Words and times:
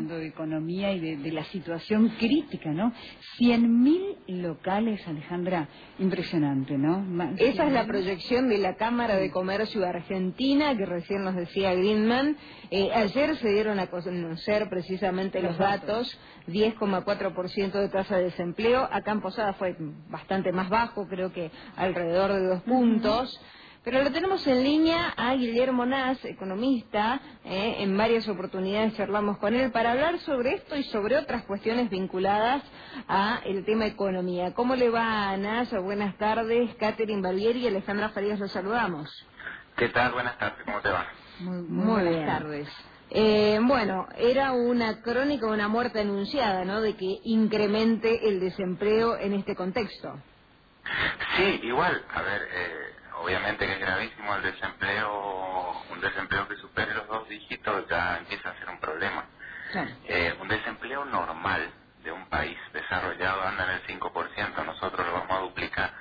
hablando 0.00 0.18
de 0.18 0.28
economía 0.28 0.92
y 0.92 1.16
de, 1.16 1.30
la 1.30 1.44
situación 1.44 2.08
crítica, 2.18 2.70
¿no? 2.70 2.92
100.000 3.38 4.40
locales, 4.40 5.06
Alejandra, 5.06 5.68
impresionante, 5.98 6.78
¿no? 6.78 7.04
Esa 7.36 7.66
es 7.66 7.72
la 7.72 7.86
proyección 7.86 8.48
de 8.48 8.58
la 8.58 8.76
Cámara 8.76 9.16
de 9.16 9.30
Comercio 9.30 9.84
Argentina, 9.86 10.76
que 10.76 10.86
recién 10.86 11.22
nos 11.22 11.36
decía 11.36 11.74
Greenman. 11.74 12.36
Eh, 12.70 12.90
ayer 12.94 13.36
se 13.36 13.50
dieron 13.50 13.78
a 13.78 13.88
conocer 13.88 14.68
precisamente 14.70 15.42
los, 15.42 15.58
datos, 15.58 16.18
10,4% 16.48 17.72
de 17.72 17.88
tasa 17.88 18.16
de 18.16 18.24
desempleo. 18.24 18.88
Acá 18.90 19.12
en 19.12 19.20
Posada 19.20 19.52
fue 19.54 19.76
bastante 20.08 20.50
más 20.52 20.68
bajo, 20.70 21.06
creo 21.08 21.32
que 21.32 21.50
alrededor 21.76 22.32
de 22.32 22.46
dos 22.46 22.62
puntos. 22.62 23.40
Pero 23.82 24.04
lo 24.04 24.12
tenemos 24.12 24.46
en 24.46 24.62
línea 24.62 25.14
a 25.16 25.32
Guillermo 25.34 25.86
Nas, 25.86 26.22
economista. 26.26 27.18
Eh, 27.44 27.76
en 27.78 27.96
varias 27.96 28.28
oportunidades 28.28 28.94
charlamos 28.96 29.38
con 29.38 29.54
él 29.54 29.70
para 29.70 29.92
hablar 29.92 30.18
sobre 30.18 30.56
esto 30.56 30.76
y 30.76 30.82
sobre 30.84 31.16
otras 31.16 31.44
cuestiones 31.44 31.88
vinculadas 31.88 32.62
a 33.08 33.40
el 33.46 33.64
tema 33.64 33.86
economía. 33.86 34.52
¿Cómo 34.52 34.76
le 34.76 34.90
va 34.90 35.30
a 35.30 35.36
Nas? 35.38 35.70
Buenas 35.82 36.16
tardes. 36.18 36.74
Catherine 36.74 37.22
Barbieri 37.22 37.60
y 37.60 37.68
Alejandra 37.68 38.10
Farías 38.10 38.38
los 38.38 38.52
saludamos. 38.52 39.08
¿Qué 39.76 39.88
tal? 39.88 40.12
Buenas 40.12 40.36
tardes. 40.36 40.62
¿Cómo 40.66 40.80
te 40.80 40.90
va? 40.90 41.06
Muy, 41.38 41.62
buenas 41.62 42.26
tardes. 42.26 42.68
Eh, 43.08 43.58
bueno, 43.62 44.06
era 44.18 44.52
una 44.52 45.00
crónica, 45.00 45.46
una 45.46 45.68
muerte 45.68 46.00
anunciada, 46.00 46.66
¿no? 46.66 46.82
De 46.82 46.96
que 46.96 47.18
incremente 47.24 48.28
el 48.28 48.40
desempleo 48.40 49.16
en 49.16 49.32
este 49.32 49.56
contexto. 49.56 50.20
Sí, 51.36 51.60
igual. 51.62 52.04
A 52.14 52.22
ver, 52.22 52.42
eh, 52.42 52.89
obviamente 53.22 53.66
que 53.66 53.72
es 53.74 53.80
gravísimo 53.80 54.34
el 54.36 54.42
desempleo, 54.42 55.84
un 55.90 56.00
desempleo 56.00 56.48
que 56.48 56.56
supere 56.56 56.94
los 56.94 57.06
dos 57.08 57.28
dígitos 57.28 57.86
ya 57.88 58.18
empieza 58.18 58.50
a 58.50 58.58
ser 58.58 58.68
un 58.70 58.80
problema. 58.80 59.24
Eh, 60.06 60.34
un 60.40 60.48
desempleo 60.48 61.04
normal 61.04 61.70
de 62.02 62.12
un 62.12 62.26
país 62.28 62.58
desarrollado 62.72 63.42
anda 63.42 63.64
en 63.64 63.70
el 63.70 63.86
5%, 63.86 64.64
nosotros 64.64 65.06
lo 65.06 65.12
vamos 65.12 65.30
a 65.36 65.40
duplicar. 65.40 65.92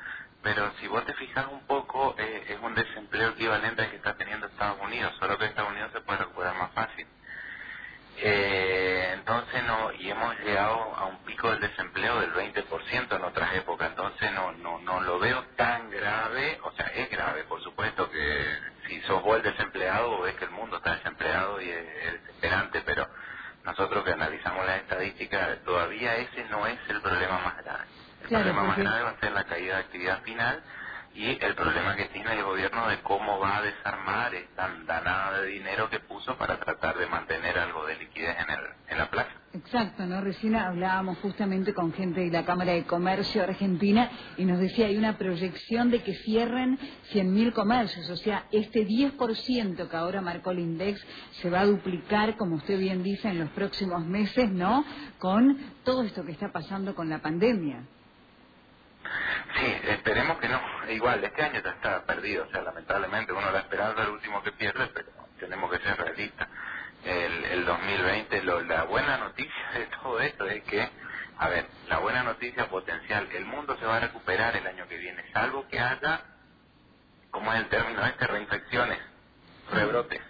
Pero 0.42 0.72
si 0.80 0.88
vos 0.88 1.06
te 1.06 1.14
fijas 1.16 1.48
un 1.52 1.66
poco, 1.68 2.16
eh, 2.18 2.46
es 2.50 2.60
un 2.62 2.74
desempleo 2.76 3.32
equivalente 3.32 3.84
al 3.84 3.90
que 3.92 3.98
está 3.98 4.16
teniendo 4.16 4.48
Estados 4.48 4.80
Unidos, 4.82 5.14
solo 5.20 5.38
que 5.38 5.46
Estados 5.46 5.72
Unidos 5.72 5.92
se 5.94 6.02
puede 6.02 6.20
recuperar 6.20 6.56
más 6.56 6.72
fácil. 6.72 7.08
Eh, 8.18 9.12
entonces 9.14 9.64
no, 9.66 9.92
y 9.94 10.10
hemos 10.10 10.38
llegado 10.40 10.96
a 10.96 11.06
un 11.06 11.20
pico 11.26 11.50
del 11.52 11.62
desempleo 11.62 12.20
del 12.22 12.34
20% 12.34 13.16
en 13.16 13.24
otras 13.24 13.56
épocas, 13.56 13.92
entonces 13.92 14.32
no, 14.34 14.52
no, 14.54 14.80
no 14.80 15.02
lo 15.02 15.20
veo 15.20 15.44
tan 15.56 15.90
grave, 15.90 16.60
o 16.64 16.72
sea, 16.74 16.88
es 16.88 17.10
grave, 17.10 17.46
por 17.46 17.62
supuesto 17.64 18.10
que 18.12 18.46
si 18.88 18.99
sos 19.10 19.24
vos 19.24 19.38
el 19.38 19.44
desempleado, 19.44 20.22
ves 20.22 20.36
que 20.36 20.46
el 20.46 20.52
mundo 20.52 20.78
está 20.78 20.96
desempleado 20.96 21.60
y 21.62 21.70
es, 21.70 22.14
desesperante, 22.14 22.84
pero 22.86 23.10
nosotros 23.66 24.06
que 24.06 24.14
analizamos 24.14 24.66
las 24.68 24.82
estadísticas, 24.82 25.64
todavía 25.66 26.16
ese 26.18 26.46
no 26.46 26.68
es 26.68 26.80
el 26.90 27.02
problema 27.02 27.40
más 27.40 27.58
grave. 27.58 27.86
El 28.22 28.30
problema 28.30 28.64
más 28.64 28.78
grave 28.78 29.04
va 29.04 29.10
a 29.10 29.20
ser 29.20 29.32
la 29.32 29.46
caída 29.46 29.76
de 29.78 29.82
actividad 29.82 30.22
final 30.22 30.64
y 31.16 31.38
el 31.44 31.56
problema 31.56 31.96
que 31.96 32.06
tiene 32.06 32.34
el 32.34 32.44
gobierno 32.44 32.88
de 32.88 33.02
cómo 33.02 33.40
va 33.40 33.58
a 33.58 33.62
desarmar 33.62 34.34
esta 34.34 34.70
danada 34.86 35.42
de 35.42 35.48
dinero 35.48 35.90
que 35.90 36.00
puso 36.00 36.38
para 36.38 36.60
tratar 36.60 36.98
de 36.98 37.08
mantener 37.08 37.58
algo 37.58 37.86
de 37.86 37.98
liquidez 37.98 38.36
en, 38.40 38.50
el, 38.52 38.60
en 38.90 38.98
la 38.98 39.10
plaza. 39.10 39.32
Exacto, 39.52 40.06
¿no? 40.06 40.22
Recién 40.22 40.56
hablábamos 40.56 41.18
justamente 41.20 41.74
con 41.74 41.92
gente 41.92 42.22
de 42.22 42.30
la 42.30 42.46
Cámara 42.46 42.74
de 42.74 42.86
Comercio 42.86 43.42
Argentina 43.44 44.12
y 44.38 44.46
nos 44.46 44.60
decía 44.60 44.86
hay 44.86 44.98
una 44.98 45.18
proyección 45.18 45.90
de 45.90 46.04
que 46.04 46.14
cierren 46.14 46.78
100.000 47.12 47.54
comercios, 47.54 48.10
o 48.10 48.16
sea, 48.16 48.46
este 48.52 48.86
10% 48.86 49.90
que 49.90 49.98
ahora 49.98 50.22
marcó 50.22 50.52
el 50.52 50.60
INDEX 50.60 51.04
se 51.42 51.50
va 51.50 51.62
a 51.62 51.66
duplicar, 51.66 52.38
como 52.38 52.58
usted 52.58 52.78
bien 52.78 53.02
dice, 53.02 53.30
en 53.30 53.40
los 53.40 53.50
próximos 53.50 54.06
meses, 54.06 54.52
¿no? 54.52 54.86
Con 55.18 55.58
todo 55.84 56.04
esto 56.04 56.24
que 56.24 56.32
está 56.32 56.52
pasando 56.52 56.94
con 56.94 57.10
la 57.10 57.20
pandemia. 57.20 57.84
Sí, 59.60 59.82
esperemos 59.90 60.40
que 60.40 60.48
no. 60.48 60.62
Igual, 60.90 61.24
este 61.24 61.44
año 61.44 61.62
ya 61.62 61.72
está 61.72 62.06
perdido. 62.06 62.46
O 62.48 62.52
sea, 62.52 62.62
lamentablemente 62.62 63.34
uno 63.34 63.52
la 63.52 63.60
esperanza 63.60 64.02
es 64.02 64.08
el 64.08 64.14
último 64.14 64.42
que 64.44 64.52
pierde, 64.54 64.88
pero 64.88 65.10
tenemos 65.40 65.72
que 65.72 65.80
ser 65.80 65.98
realistas. 65.98 66.48
El, 67.04 67.46
el 67.46 67.66
2020, 67.66 68.44
lo, 68.44 68.62
la 68.62 68.84
buena 68.84 69.18
noticia 69.18 69.72
de 69.74 69.86
todo 69.88 70.20
esto 70.22 70.46
es 70.46 70.64
que, 70.64 70.90
a 71.38 71.50
ver, 71.50 71.66
la 71.88 72.00
buena 72.00 72.24
noticia 72.24 72.70
potencial, 72.70 73.28
el 73.32 73.46
mundo 73.46 73.78
se 73.78 73.86
va 73.86 73.98
a 73.98 74.02
recuperar 74.02 74.56
el 74.56 74.68
año 74.68 74.88
que 74.88 74.98
viene, 74.98 75.24
salvo 75.32 75.68
que 75.68 75.80
haya, 75.80 76.22
como 77.32 77.54
es 77.54 77.60
el 77.60 77.70
término 77.70 78.06
este, 78.06 78.28
reinfecciones, 78.28 79.00
rebrotes. 79.72 80.22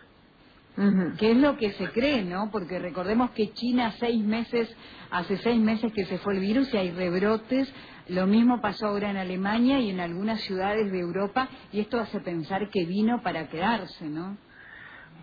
¿Qué 1.18 1.32
es 1.32 1.38
lo 1.38 1.58
que 1.58 1.74
se 1.74 1.90
cree, 1.92 2.24
¿no? 2.24 2.50
Porque 2.52 2.80
recordemos 2.80 3.32
que 3.32 3.52
China 3.54 3.94
seis 4.00 4.24
meses, 4.24 4.74
hace 5.12 5.38
seis 5.38 5.60
meses 5.60 5.92
que 5.94 6.06
se 6.06 6.18
fue 6.20 6.36
el 6.36 6.40
virus 6.40 6.74
y 6.74 6.78
hay 6.78 6.92
rebrotes 6.92 7.72
lo 8.10 8.26
mismo 8.26 8.60
pasó 8.60 8.88
ahora 8.88 9.12
en 9.12 9.18
Alemania 9.18 9.80
y 9.80 9.92
en 9.92 10.00
algunas 10.00 10.42
ciudades 10.42 10.92
de 10.92 11.00
Europa 11.00 11.48
y 11.72 11.80
esto 11.80 12.00
hace 12.00 12.20
pensar 12.22 12.70
que 12.70 12.86
vino 12.86 13.22
para 13.22 13.48
quedarse, 13.48 14.06
¿no? 14.06 14.36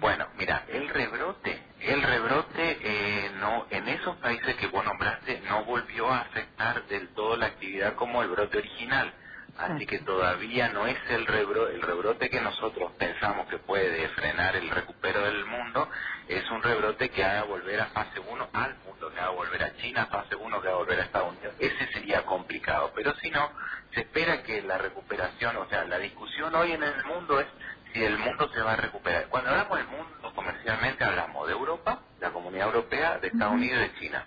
Bueno, 0.01 0.27
mira, 0.39 0.65
el 0.69 0.89
rebrote, 0.89 1.59
el 1.81 2.03
rebrote 2.03 2.79
eh, 2.83 3.31
no 3.41 3.67
en 3.71 3.89
esos 3.89 4.17
países 4.19 4.55
que 4.57 4.69
vos 4.69 4.85
nombraste 4.85 5.43
no 5.49 5.65
volvió 5.65 6.09
a 6.09 6.21
afectar 6.21 6.87
del 6.87 7.09
todo 7.09 7.37
la 7.37 7.47
actividad 7.47 7.95
como 7.97 8.23
el 8.23 8.29
brote 8.29 8.59
original. 8.59 9.13
Así 9.59 9.87
que 9.87 9.99
todavía 10.01 10.69
no 10.69 10.87
es 10.87 10.99
el 11.09 11.27
rebrote, 11.27 11.75
el 11.75 11.83
rebrote 11.83 12.31
que 12.31 12.41
nosotros 12.41 12.93
pensamos 12.99 13.49
que 13.49 13.59
puede 13.59 14.09
frenar 14.11 14.57
el 14.57 14.69
recupero 14.71 15.23
del 15.23 15.45
mundo, 15.47 15.89
es 16.29 16.51
un 16.51 16.63
rebrote 16.63 17.09
que 17.11 17.25
haga 17.25 17.45
volver 17.45 17.81
a 17.81 17.87
fase 17.87 18.21
1 18.21 18.49
al 18.53 18.77
mundo, 18.87 19.13
que 19.13 19.21
haga 19.21 19.31
volver 19.31 19.63
a 19.63 19.77
China 19.77 20.03
a 20.03 20.07
fase 20.07 20.37
1, 20.37 20.61
que 20.61 20.69
haga 20.69 20.77
volver 20.77 21.01
a 21.01 21.05
Estados 21.05 21.33
Unidos. 21.37 21.55
Ese 21.59 21.87
sería 21.93 22.25
complicado, 22.25 22.93
pero 22.95 23.15
si 23.17 23.31
no, 23.31 23.51
se 23.95 24.01
espera 24.01 24.43
que 24.43 24.63
la 24.63 24.79
recuperación, 24.79 25.57
o 25.57 25.69
sea, 25.69 25.85
la 25.85 25.99
discusión 25.99 26.55
hoy 26.55 26.73
en 26.73 26.83
el 26.83 27.05
mundo 27.05 27.41
es 27.41 27.47
si 27.93 28.05
el 28.05 28.19
mundo 28.19 28.51
se 28.53 28.61
va 28.61 28.75
a 28.75 28.77
recuperar. 28.77 29.29
Cuando 29.29 29.51
hablamos 29.51 29.79
del 29.79 29.89
mundo 29.89 30.33
comercialmente 30.35 31.05
hablamos 31.05 31.47
de 31.47 31.55
Europa, 31.55 32.03
la 32.21 32.31
comunidad 32.31 32.67
europea, 32.67 33.19
de 33.19 33.29
Estados 33.29 33.55
Unidos 33.55 33.79
y 33.79 33.89
de 33.89 33.95
China. 34.01 34.25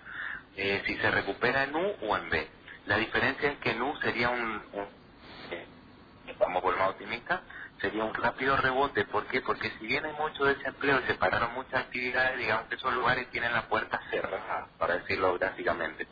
Eh, 0.56 0.82
si 0.86 0.96
se 0.96 1.10
recupera 1.10 1.64
en 1.64 1.76
U 1.76 1.94
o 2.02 2.16
en 2.16 2.28
B. 2.28 2.48
La 2.86 2.96
diferencia 2.96 3.52
es 3.52 3.58
que 3.58 3.70
en 3.70 3.82
U 3.82 3.96
sería 4.02 4.30
un 4.30 4.62
vamos 6.50 6.62
por 6.62 6.76
más 6.76 6.90
optimista, 6.90 7.42
sería 7.80 8.04
un 8.04 8.12
rápido 8.12 8.56
rebote. 8.56 9.04
¿Por 9.04 9.24
qué? 9.26 9.40
Porque 9.40 9.70
si 9.78 9.86
bien 9.86 10.04
hay 10.04 10.12
mucho 10.14 10.44
desempleo 10.44 11.00
y 11.00 11.06
se 11.06 11.14
pararon 11.14 11.54
muchas 11.54 11.84
actividades, 11.84 12.38
digamos 12.38 12.66
que 12.66 12.74
esos 12.74 12.92
lugares 12.92 13.30
tienen 13.30 13.52
la 13.52 13.68
puerta 13.68 14.00
cerrada, 14.10 14.66
para 14.76 14.98
decirlo 14.98 15.38
gráficamente. 15.38 16.08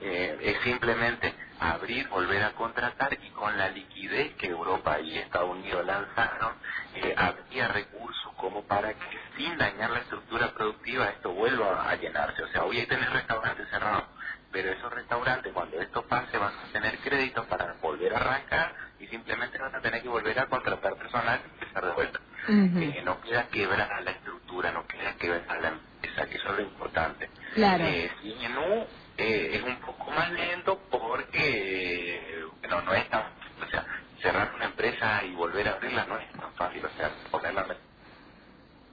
Eh, 0.00 0.38
es 0.42 0.60
simplemente 0.62 1.32
abrir, 1.60 2.08
volver 2.08 2.42
a 2.42 2.52
contratar 2.52 3.14
y 3.14 3.30
con 3.30 3.56
la 3.56 3.68
liquidez 3.70 4.34
que 4.34 4.48
Europa 4.48 4.98
y 5.00 5.16
Estados 5.18 5.50
Unidos 5.50 5.86
lanzaron, 5.86 6.52
eh, 6.96 7.14
había 7.16 7.68
recursos 7.68 8.32
como 8.36 8.62
para 8.66 8.92
que 8.92 9.18
sin 9.36 9.56
dañar 9.56 9.90
la 9.90 10.00
estructura 10.00 10.52
productiva 10.52 11.06
esto 11.06 11.30
vuelva 11.30 11.88
a 11.88 11.94
llenarse. 11.94 12.42
O 12.42 12.48
sea, 12.48 12.64
hoy 12.64 12.80
hay 12.80 12.86
tener 12.86 13.08
restaurantes 13.10 13.68
cerrados, 13.70 14.04
pero 14.52 14.70
esos 14.70 14.92
restaurantes 14.92 15.52
cuando 15.54 15.80
esto 15.80 16.02
pase 16.06 16.36
van 16.36 16.52
a 16.52 16.72
tener 16.72 16.98
créditos 16.98 17.46
para 17.46 17.74
volver 17.80 18.12
a 18.14 18.18
arrancar 18.18 18.85
y 19.06 19.10
simplemente 19.10 19.58
van 19.58 19.74
a 19.74 19.80
tener 19.80 20.02
que 20.02 20.08
volver 20.08 20.38
a 20.38 20.46
contratar 20.46 20.96
personal 20.96 21.40
y 21.44 21.52
empezar 21.54 21.84
de 21.84 21.92
vuelta. 21.92 22.20
Eh, 22.48 23.02
no 23.04 23.20
queda 23.22 23.48
quebrar 23.48 24.02
la 24.02 24.10
estructura, 24.10 24.72
no 24.72 24.86
queda 24.86 25.14
quebrar 25.16 25.60
la 25.60 25.68
empresa, 25.68 26.26
que 26.26 26.36
eso 26.36 26.50
es 26.50 26.56
lo 26.56 26.62
importante. 26.62 27.28
Claro. 27.54 27.84
Eh, 27.84 28.10
si 28.22 28.34
no, 28.48 28.86
eh, 29.16 29.50
es 29.54 29.62
un 29.62 29.76
poco 29.80 30.10
más 30.12 30.30
lento 30.30 30.80
porque, 30.90 32.44
bueno, 32.60 32.82
no 32.82 32.94
es 32.94 33.08
tan, 33.08 33.22
o 33.64 33.70
sea, 33.70 33.84
cerrar 34.22 34.52
una 34.54 34.66
empresa 34.66 35.24
y 35.24 35.34
volver 35.34 35.68
a 35.68 35.72
abrirla 35.72 36.06
no 36.06 36.18
es 36.18 36.30
tan 36.32 36.52
fácil, 36.54 36.84
o 36.84 36.90
sea, 36.96 37.10
ponerla... 37.30 37.66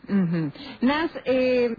Uh 0.09 0.51
Nas, 0.81 1.11
eh, 1.25 1.73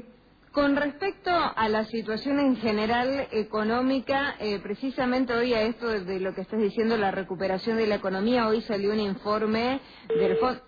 a 1.64 1.68
la 1.70 1.86
situación 1.86 2.38
en 2.40 2.56
general 2.56 3.26
económica, 3.30 4.36
eh, 4.38 4.60
precisamente 4.62 5.32
hoy 5.32 5.54
a 5.54 5.62
esto 5.62 5.88
de, 5.88 6.20
lo 6.20 6.34
que 6.34 6.42
estás 6.42 6.60
diciendo, 6.60 6.98
la 6.98 7.10
recuperación 7.10 7.78
de 7.78 7.86
la 7.86 7.94
economía, 7.94 8.46
hoy 8.46 8.60
salió 8.60 8.92
un 8.92 9.00
informe 9.00 9.80
del 10.14 10.36
fondo... 10.36 10.60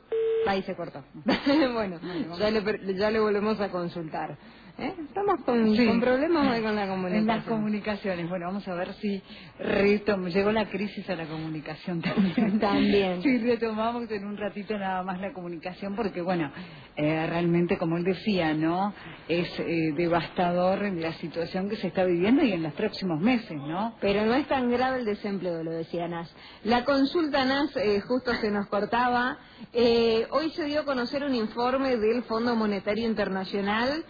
Ahí 0.47 0.63
se 0.63 0.75
cortó. 0.75 1.05
bueno, 1.75 2.01
ya 2.39 2.51
le, 2.51 2.95
ya 2.95 3.11
le 3.11 3.21
volvemos 3.21 3.61
a 3.61 3.69
consultar. 3.69 4.39
¿Eh? 4.79 4.95
Estamos 5.09 5.41
con, 5.41 6.01
problemas 6.03 6.53
hoy 6.53 6.63
con 6.63 6.77
la 6.77 6.87
comunicación. 6.87 7.21
En 7.21 7.27
las 7.27 7.45
comunicaciones. 7.45 8.29
Bueno, 8.29 8.47
vamos 8.49 8.69
a 8.69 8.75
ver 8.75 8.93
si 8.95 9.23
retomamos. 9.59 10.35
Llegó 10.35 10.53
la 10.53 10.69
crisis 10.69 11.09
a 11.09 11.17
la 11.17 11.25
comunicación 11.25 12.03
también. 12.03 12.59
también. 12.61 13.23
Si 13.23 13.39
retomamos 13.39 14.11
en 14.11 14.27
un 14.27 14.37
ratito 14.37 14.77
nada 14.77 15.03
más 15.03 15.19
la 15.19 15.33
comunicación, 15.33 15.97
porque 15.97 16.21
bueno, 16.21 16.53
eh, 16.95 17.27
realmente, 17.27 17.79
como 17.79 17.97
él 17.97 18.05
decía, 18.05 18.53
¿no? 18.53 18.93
Es 19.29 19.49
eh, 19.61 19.95
devastador 19.97 20.83
la 20.83 21.15
situación 21.15 21.71
que 21.71 21.77
se 21.77 21.87
está 21.87 22.05
viviendo 22.05 22.43
y 22.43 22.53
en 22.53 22.63
los 22.63 22.75
próximos 22.75 23.19
meses, 23.19 23.57
¿no? 23.57 23.95
Pero 24.03 24.27
no 24.27 24.35
es 24.35 24.47
tan 24.47 24.71
grave 24.71 24.99
el 24.99 25.07
desempleo, 25.07 25.65
lo 25.65 25.71
decía 25.71 26.07
Nas. 26.07 26.31
La 26.65 26.85
consulta 26.85 27.47
Nas 27.47 27.73
justo 28.07 28.35
se 28.35 28.51
nos 28.51 28.67
cortaba. 28.67 29.39
hoy 29.73 30.51
se 30.51 30.65
dio 30.67 30.81
a 30.83 30.85
conocer 30.85 31.25
un 31.25 31.35
informe 31.35 31.97
del 31.97 32.25
Fondo 32.25 32.55
Monetario 32.55 33.07
Internacional 33.07 34.05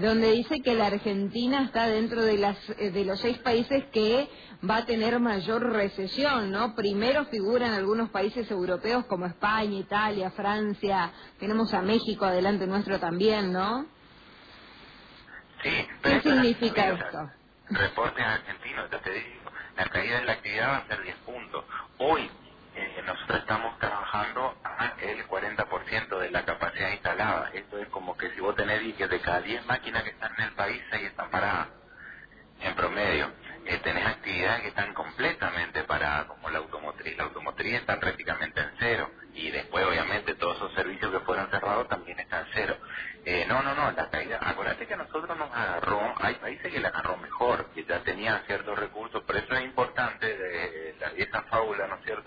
donde 0.00 0.30
dice 0.32 0.60
que 0.62 0.74
la 0.74 0.86
Argentina 0.86 1.64
está 1.64 1.88
dentro 1.88 2.22
de, 2.22 2.38
las, 2.38 2.56
eh, 2.78 2.90
de 2.90 3.04
los 3.04 3.18
seis 3.20 3.38
países 3.38 3.84
que 3.92 4.28
va 4.68 4.76
a 4.78 4.86
tener 4.86 5.18
mayor 5.18 5.72
recesión, 5.72 6.52
¿no? 6.52 6.76
Primero 6.76 7.24
figuran 7.26 7.72
algunos 7.72 8.10
países 8.10 8.48
europeos 8.50 9.04
como 9.06 9.26
España, 9.26 9.78
Italia, 9.78 10.30
Francia, 10.30 11.10
tenemos 11.40 11.74
a 11.74 11.82
México 11.82 12.24
adelante 12.24 12.66
nuestro 12.68 13.00
también, 13.00 13.52
¿no? 13.52 13.86
Sí. 15.62 15.86
¿Qué 16.02 16.20
significa 16.20 16.90
esto? 16.90 17.30
Reportes 17.70 18.24
argentinos, 18.24 18.88
ya 18.92 19.00
te 19.00 19.10
digo, 19.10 19.50
la 19.76 19.86
caída 19.86 20.20
de 20.20 20.24
la 20.24 20.32
actividad 20.32 20.68
va 20.68 20.76
a 20.76 20.86
ser 20.86 21.02
10 21.02 21.16
puntos. 21.26 21.64
Hoy 21.98 22.30
eh, 22.76 23.02
nosotros 23.06 23.40
estamos 23.40 23.78
trabajando 23.78 24.56
a 24.64 24.94
el 25.00 25.26
40% 25.26 26.18
de 26.18 26.30
la 26.30 26.44
capacidad 26.44 26.90
instalada. 26.90 27.50
Esto 27.54 27.78
es 27.78 27.88
como 27.88 28.16
que 28.16 28.30
si 28.30 28.40
vos 28.40 28.56
tenés 28.56 28.94
que 28.94 29.06
de 29.06 29.20
cada 29.20 29.40
10 29.40 29.66
máquinas 29.66 30.02
que 30.02 30.10
están 30.10 30.32
en 30.38 30.44
el 30.44 30.52
país, 30.52 30.82
6 30.90 31.04
están 31.04 31.30
paradas 31.30 31.68
en 32.60 32.74
promedio. 32.74 33.30
Eh, 33.66 33.78
tenés 33.82 34.06
actividades 34.06 34.62
que 34.62 34.68
están 34.68 34.92
completamente 34.92 35.84
paradas, 35.84 36.26
como 36.26 36.50
la 36.50 36.58
automotriz. 36.58 37.16
La 37.16 37.24
automotriz 37.24 37.74
está 37.74 37.98
prácticamente 37.98 38.60
en 38.60 38.70
cero. 38.78 39.10
Y 39.32 39.50
después, 39.50 39.84
obviamente, 39.86 40.34
todos 40.34 40.56
esos 40.56 40.74
servicios 40.74 41.10
que 41.10 41.20
fueron 41.20 41.50
cerrados 41.50 41.88
también 41.88 42.20
están 42.20 42.46
cero. 42.52 42.76
Eh, 43.24 43.46
no, 43.48 43.62
no, 43.62 43.74
no, 43.74 43.90
la 43.92 44.10
caída. 44.10 44.38
Acuérdate 44.42 44.86
que 44.86 44.94
a 44.94 44.98
nosotros 44.98 45.36
nos 45.38 45.50
agarró, 45.50 46.14
hay 46.20 46.34
países 46.34 46.70
que 46.70 46.78
la 46.78 46.88
agarró 46.88 47.16
mejor, 47.16 47.70
que 47.74 47.84
ya 47.84 48.00
tenían 48.00 48.42
ciertos 48.46 48.78
recursos, 48.78 49.22
por 49.22 49.36
eso 49.36 49.54
es 49.54 49.64
importante 49.64 50.26
de, 50.26 50.96
la, 51.00 51.08
esa 51.16 51.42
fábula, 51.44 51.86
¿no 51.86 51.96
es 51.96 52.04
cierto?, 52.04 52.23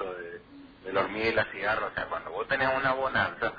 la 1.03 1.17
y 1.17 1.33
la 1.33 1.45
cigarra. 1.45 1.87
O 1.87 1.93
sea, 1.93 2.05
cuando 2.05 2.31
vos 2.31 2.47
tenés 2.47 2.69
una 2.75 2.93
bonanza, 2.93 3.53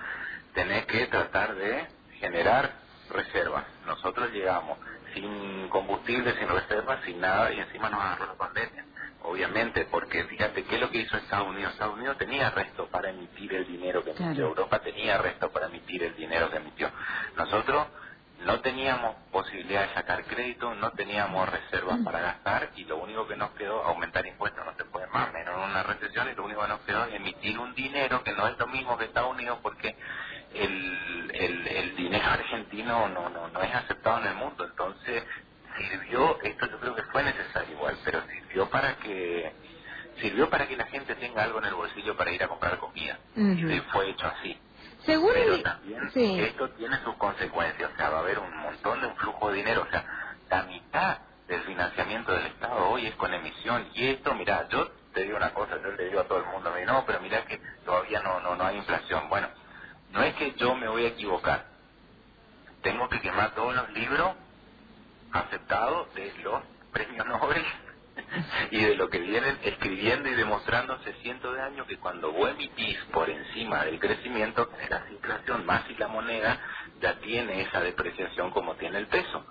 tenés 0.54 0.86
que 0.86 1.06
tratar 1.06 1.54
de 1.54 1.86
generar 2.20 2.70
reservas. 3.10 3.64
Nosotros 3.86 4.30
llegamos 4.32 4.78
sin 5.14 5.68
combustible, 5.68 6.34
sin 6.38 6.48
reservas, 6.48 7.00
sin 7.04 7.20
nada, 7.20 7.52
y 7.52 7.60
encima 7.60 7.88
nos 7.88 8.00
agarró 8.00 8.26
la 8.26 8.34
pandemia. 8.34 8.84
Obviamente, 9.22 9.86
porque 9.90 10.24
fíjate 10.24 10.64
qué 10.64 10.76
es 10.76 10.80
lo 10.80 10.90
que 10.90 10.98
hizo 10.98 11.16
Estados 11.16 11.48
Unidos. 11.48 11.72
Estados 11.72 11.96
Unidos 11.96 12.16
tenía 12.18 12.50
resto 12.50 12.86
para 12.86 13.10
emitir 13.10 13.54
el 13.54 13.66
dinero 13.66 14.04
que 14.04 14.10
emitió. 14.10 14.46
Europa 14.46 14.78
tenía 14.80 15.18
resto 15.18 15.50
para 15.50 15.66
emitir 15.66 16.02
el 16.04 16.16
dinero 16.16 16.50
que 16.50 16.56
emitió. 16.58 16.90
Nosotros 17.36 17.86
no 18.44 18.60
teníamos 18.60 19.16
posibilidad 19.32 19.88
de 19.88 19.94
sacar 19.94 20.24
crédito, 20.26 20.74
no 20.74 20.92
teníamos 20.92 21.48
reservas 21.48 22.00
para 22.04 22.20
gastar 22.20 22.70
y 22.76 22.84
lo 22.84 22.98
único 22.98 23.26
que 23.28 23.36
nos 23.36 23.50
quedó, 23.52 23.84
aumentar 23.84 24.26
impuestos 24.26 24.64
no 24.64 24.74
se 24.76 24.84
puede 24.86 25.06
más, 25.08 25.32
menos 25.32 25.54
en 25.56 25.70
una 25.70 25.82
recesión 25.84 26.28
y 26.30 26.34
lo 26.34 26.44
único 26.44 26.62
que 26.62 26.68
nos 26.68 26.80
quedó 26.82 27.04
es 27.06 27.14
emitir 27.14 27.58
un 27.58 27.74
dinero 27.74 28.22
que 28.24 28.32
no 28.32 28.48
es 28.48 28.58
lo 28.58 28.66
mismo 28.68 28.98
que 28.98 29.06
Estados 29.06 29.32
Unidos 29.32 29.58
porque 29.62 29.96
el, 30.54 31.30
el, 31.34 31.68
dinero 31.96 32.24
argentino 32.30 33.08
no, 33.08 33.28
no, 33.30 33.48
no 33.48 33.62
es 33.62 33.74
aceptado 33.74 34.20
en 34.20 34.28
el 34.28 34.34
mundo. 34.36 34.64
Entonces, 34.64 35.24
sirvió, 35.78 36.40
esto 36.42 36.66
yo 36.70 36.80
creo 36.80 36.94
que 36.96 37.02
fue 37.04 37.22
necesario 37.24 37.72
igual, 37.76 37.98
pero 38.04 38.22
sirvió 38.28 38.70
para 38.70 38.96
que 38.98 39.54
sirvió 40.20 40.50
para 40.50 40.68
que 40.68 40.76
la 40.76 40.86
gente 40.86 41.14
tenga 41.16 41.44
algo 41.44 41.60
en 41.60 41.66
el 41.66 41.74
bolsillo 41.74 42.16
para 42.16 42.32
ir 42.32 42.42
a 42.42 42.48
comprar 42.48 42.78
comida. 42.78 43.20
Y 43.68 43.80
fue 43.92 44.10
hecho 44.10 44.26
así. 44.26 44.60
Según 45.04 45.30
pero 45.32 45.62
también 45.62 46.02
esto 46.40 46.70
tiene 46.70 46.98
sus 47.04 47.14
consecuencias, 47.16 47.90
o 47.92 47.96
sea, 47.96 48.10
va 48.10 48.18
a 48.18 48.20
haber 48.20 48.38
un 48.38 48.56
montón 48.58 49.00
de 49.00 49.06
un 49.06 49.16
flujo 49.16 49.50
de 49.50 49.56
dinero, 49.56 49.84
o 49.86 49.90
sea, 49.90 50.04
la 50.50 50.64
mitad 50.64 51.18
del 51.46 51.62
financiamiento 51.62 52.32
del 52.32 52.46
Estado 52.46 52.90
hoy 52.90 53.06
es 53.06 53.14
con 53.16 53.32
emisión 53.32 53.88
y 53.94 54.08
esto, 54.08 54.34
mira, 54.34 54.68
yo 54.68 54.90
te 55.12 55.24
digo 55.24 55.36
una 55.36 55.54
cosa, 55.54 55.80
yo 55.82 55.92
le 55.92 56.04
digo 56.06 56.20
a 56.20 56.24
todo 56.28 56.38
el 56.38 56.46
mundo, 56.46 56.72
no, 56.86 57.04
pero 57.06 57.20
mira 57.20 57.44
que 57.44 57.60
todavía 57.84 58.20
no, 58.22 58.40
no, 58.40 58.56
no 58.56 58.64
hay 58.64 58.76
inflación. 58.76 59.28
Bueno, 59.28 59.48
no 60.10 60.22
es 60.22 60.34
que 60.36 60.52
yo 60.54 60.74
me 60.74 60.88
voy 60.88 61.04
a 61.04 61.08
equivocar. 61.08 61.66
Tengo 62.82 63.08
que 63.08 63.20
quemar 63.20 63.54
todos 63.54 63.74
los 63.74 63.90
libros 63.90 64.34
aceptados 65.32 66.14
de 66.14 66.32
los 66.42 66.62
premios 66.92 67.26
Nobel 67.26 67.64
y 68.70 68.84
de 68.84 68.96
lo 68.96 69.08
que 69.08 69.18
vienen 69.18 69.58
escribiendo 69.62 70.28
y 70.28 70.34
demostrando 70.34 70.94
hace 70.94 71.12
cientos 71.22 71.54
de 71.54 71.62
años 71.62 71.86
que 71.86 71.98
cuando 71.98 72.32
vos 72.32 72.50
emitís 72.50 72.98
por 73.12 73.28
encima 73.28 73.84
del 73.84 73.98
crecimiento 73.98 74.68
generas 74.70 75.10
inflación, 75.10 75.66
más 75.66 75.84
si 75.86 75.94
la 75.94 76.08
moneda 76.08 76.58
ya 77.00 77.14
tiene 77.20 77.62
esa 77.62 77.80
depreciación 77.80 78.50
como 78.50 78.74
tiene 78.76 78.98
el 78.98 79.06
peso. 79.06 79.44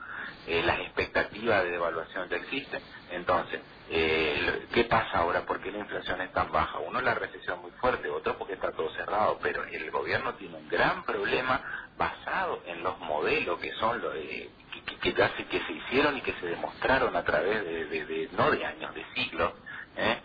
Eh, 0.47 0.63
las 0.63 0.79
expectativas 0.79 1.63
de 1.63 1.71
devaluación 1.71 2.29
ya 2.29 2.37
existen. 2.37 2.81
Entonces, 3.11 3.59
eh, 3.89 4.67
¿qué 4.73 4.85
pasa 4.85 5.19
ahora? 5.19 5.45
¿Por 5.45 5.61
qué 5.61 5.71
la 5.71 5.79
inflación 5.79 6.21
es 6.21 6.31
tan 6.31 6.51
baja? 6.51 6.79
Uno, 6.79 7.01
la 7.01 7.15
recesión 7.15 7.61
muy 7.61 7.71
fuerte, 7.71 8.09
otro, 8.09 8.37
porque 8.37 8.53
está 8.53 8.71
todo 8.71 8.89
cerrado, 8.91 9.39
pero 9.41 9.63
el 9.65 9.91
gobierno 9.91 10.35
tiene 10.35 10.55
un 10.55 10.67
gran 10.69 11.03
problema 11.03 11.61
basado 11.97 12.61
en 12.65 12.81
los 12.81 12.97
modelos 12.99 13.59
que 13.59 13.71
son 13.73 14.01
los 14.01 14.13
que, 14.87 15.13
que, 15.13 15.13
que, 15.13 15.61
se 15.61 15.73
hicieron 15.73 16.17
y 16.17 16.21
que 16.21 16.33
se 16.33 16.47
demostraron 16.47 17.15
a 17.15 17.23
través 17.23 17.63
de, 17.65 18.29
no 18.33 18.51
de 18.51 18.65
años, 18.65 18.95
de 18.95 19.05
siglos, 19.15 19.53
¿eh? 19.97 20.19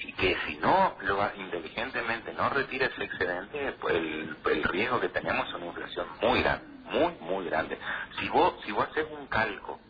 y 0.00 0.12
que 0.14 0.36
si 0.46 0.56
no 0.58 0.96
lo 1.02 1.30
inteligentemente 1.36 2.32
no 2.34 2.50
retira 2.50 2.86
ese 2.86 3.04
excedente, 3.04 3.72
pues 3.80 3.94
el, 3.94 4.36
el 4.52 4.64
riesgo 4.64 5.00
que 5.00 5.08
tenemos 5.10 5.48
es 5.48 5.54
una 5.54 5.66
inflación 5.66 6.06
muy 6.22 6.42
grande 6.42 6.74
muy, 6.84 7.14
muy 7.20 7.46
grande. 7.46 7.78
Si 8.18 8.28
vos, 8.28 8.54
si 8.64 8.72
vos 8.72 8.88
haces 8.90 9.06
un 9.10 9.26
calco 9.26 9.80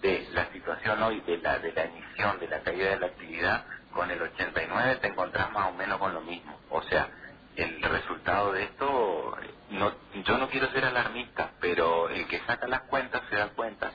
de 0.00 0.28
la 0.32 0.50
situación 0.52 1.02
hoy, 1.02 1.20
de 1.22 1.38
la, 1.38 1.58
de 1.58 1.72
la 1.72 1.84
emisión, 1.84 2.38
de 2.40 2.48
la 2.48 2.60
caída 2.62 2.90
de 2.90 3.00
la 3.00 3.06
actividad, 3.06 3.64
con 3.92 4.10
el 4.10 4.20
89 4.22 4.96
te 4.96 5.08
encontrás 5.08 5.50
más 5.52 5.68
o 5.70 5.74
menos 5.74 5.98
con 5.98 6.14
lo 6.14 6.20
mismo. 6.22 6.58
O 6.70 6.82
sea, 6.84 7.08
el 7.56 7.82
resultado 7.82 8.52
de 8.52 8.64
esto, 8.64 9.36
no, 9.70 9.92
yo 10.24 10.38
no 10.38 10.48
quiero 10.48 10.70
ser 10.72 10.84
alarmista, 10.84 11.52
pero 11.60 12.08
el 12.08 12.26
que 12.26 12.40
saca 12.46 12.66
las 12.68 12.82
cuentas 12.82 13.22
se 13.28 13.36
da 13.36 13.48
cuenta 13.48 13.92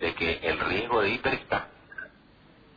de 0.00 0.14
que 0.14 0.40
el 0.42 0.58
riesgo 0.60 1.00
de 1.00 1.10
hiper 1.10 1.34
está. 1.34 1.68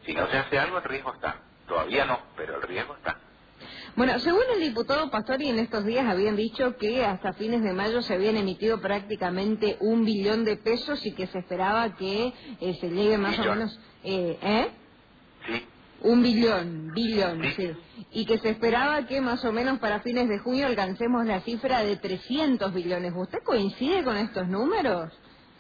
Si 0.06 0.14
no 0.14 0.28
se 0.28 0.38
hace 0.38 0.60
algo, 0.60 0.78
el 0.78 0.84
riesgo 0.84 1.14
está. 1.14 1.42
Todavía 1.68 2.06
no, 2.06 2.20
pero 2.36 2.56
el 2.56 2.62
riesgo 2.62 2.96
está. 2.96 3.18
Bueno, 3.96 4.20
según 4.20 4.44
el 4.54 4.62
diputado 4.62 5.10
Pastori, 5.10 5.50
en 5.50 5.60
estos 5.60 5.84
días 5.84 6.06
habían 6.08 6.36
dicho 6.36 6.78
que 6.78 7.04
hasta 7.04 7.34
fines 7.34 7.64
de 7.64 7.74
mayo 7.74 8.02
se 8.04 8.14
habían 8.14 8.38
emitido 8.38 8.80
prácticamente 8.80 9.78
un 9.80 10.06
billón 10.06 10.46
de 10.46 10.58
pesos 10.58 11.04
y 11.06 11.14
que 11.16 11.28
se 11.28 11.40
esperaba 11.40 11.96
que 11.96 12.32
eh, 12.62 12.78
se 12.80 12.90
llegue 12.90 13.18
más 13.18 13.40
o 13.40 13.44
menos... 13.46 13.80
Eh, 14.04 14.38
¿Eh? 14.42 14.72
Sí. 15.48 15.68
Un 16.02 16.22
billón, 16.22 16.94
billón, 16.94 17.42
sí. 17.56 17.72
Y 18.12 18.26
que 18.26 18.38
se 18.40 18.50
esperaba 18.50 19.06
que 19.08 19.20
más 19.22 19.44
o 19.46 19.52
menos 19.52 19.80
para 19.80 20.02
fines 20.02 20.30
de 20.30 20.40
junio 20.40 20.68
alcancemos 20.68 21.26
la 21.26 21.42
cifra 21.42 21.84
de 21.84 21.98
300 21.98 22.74
billones. 22.74 23.14
¿Usted 23.16 23.40
coincide 23.44 24.04
con 24.04 24.18
estos 24.18 24.48
números? 24.48 25.12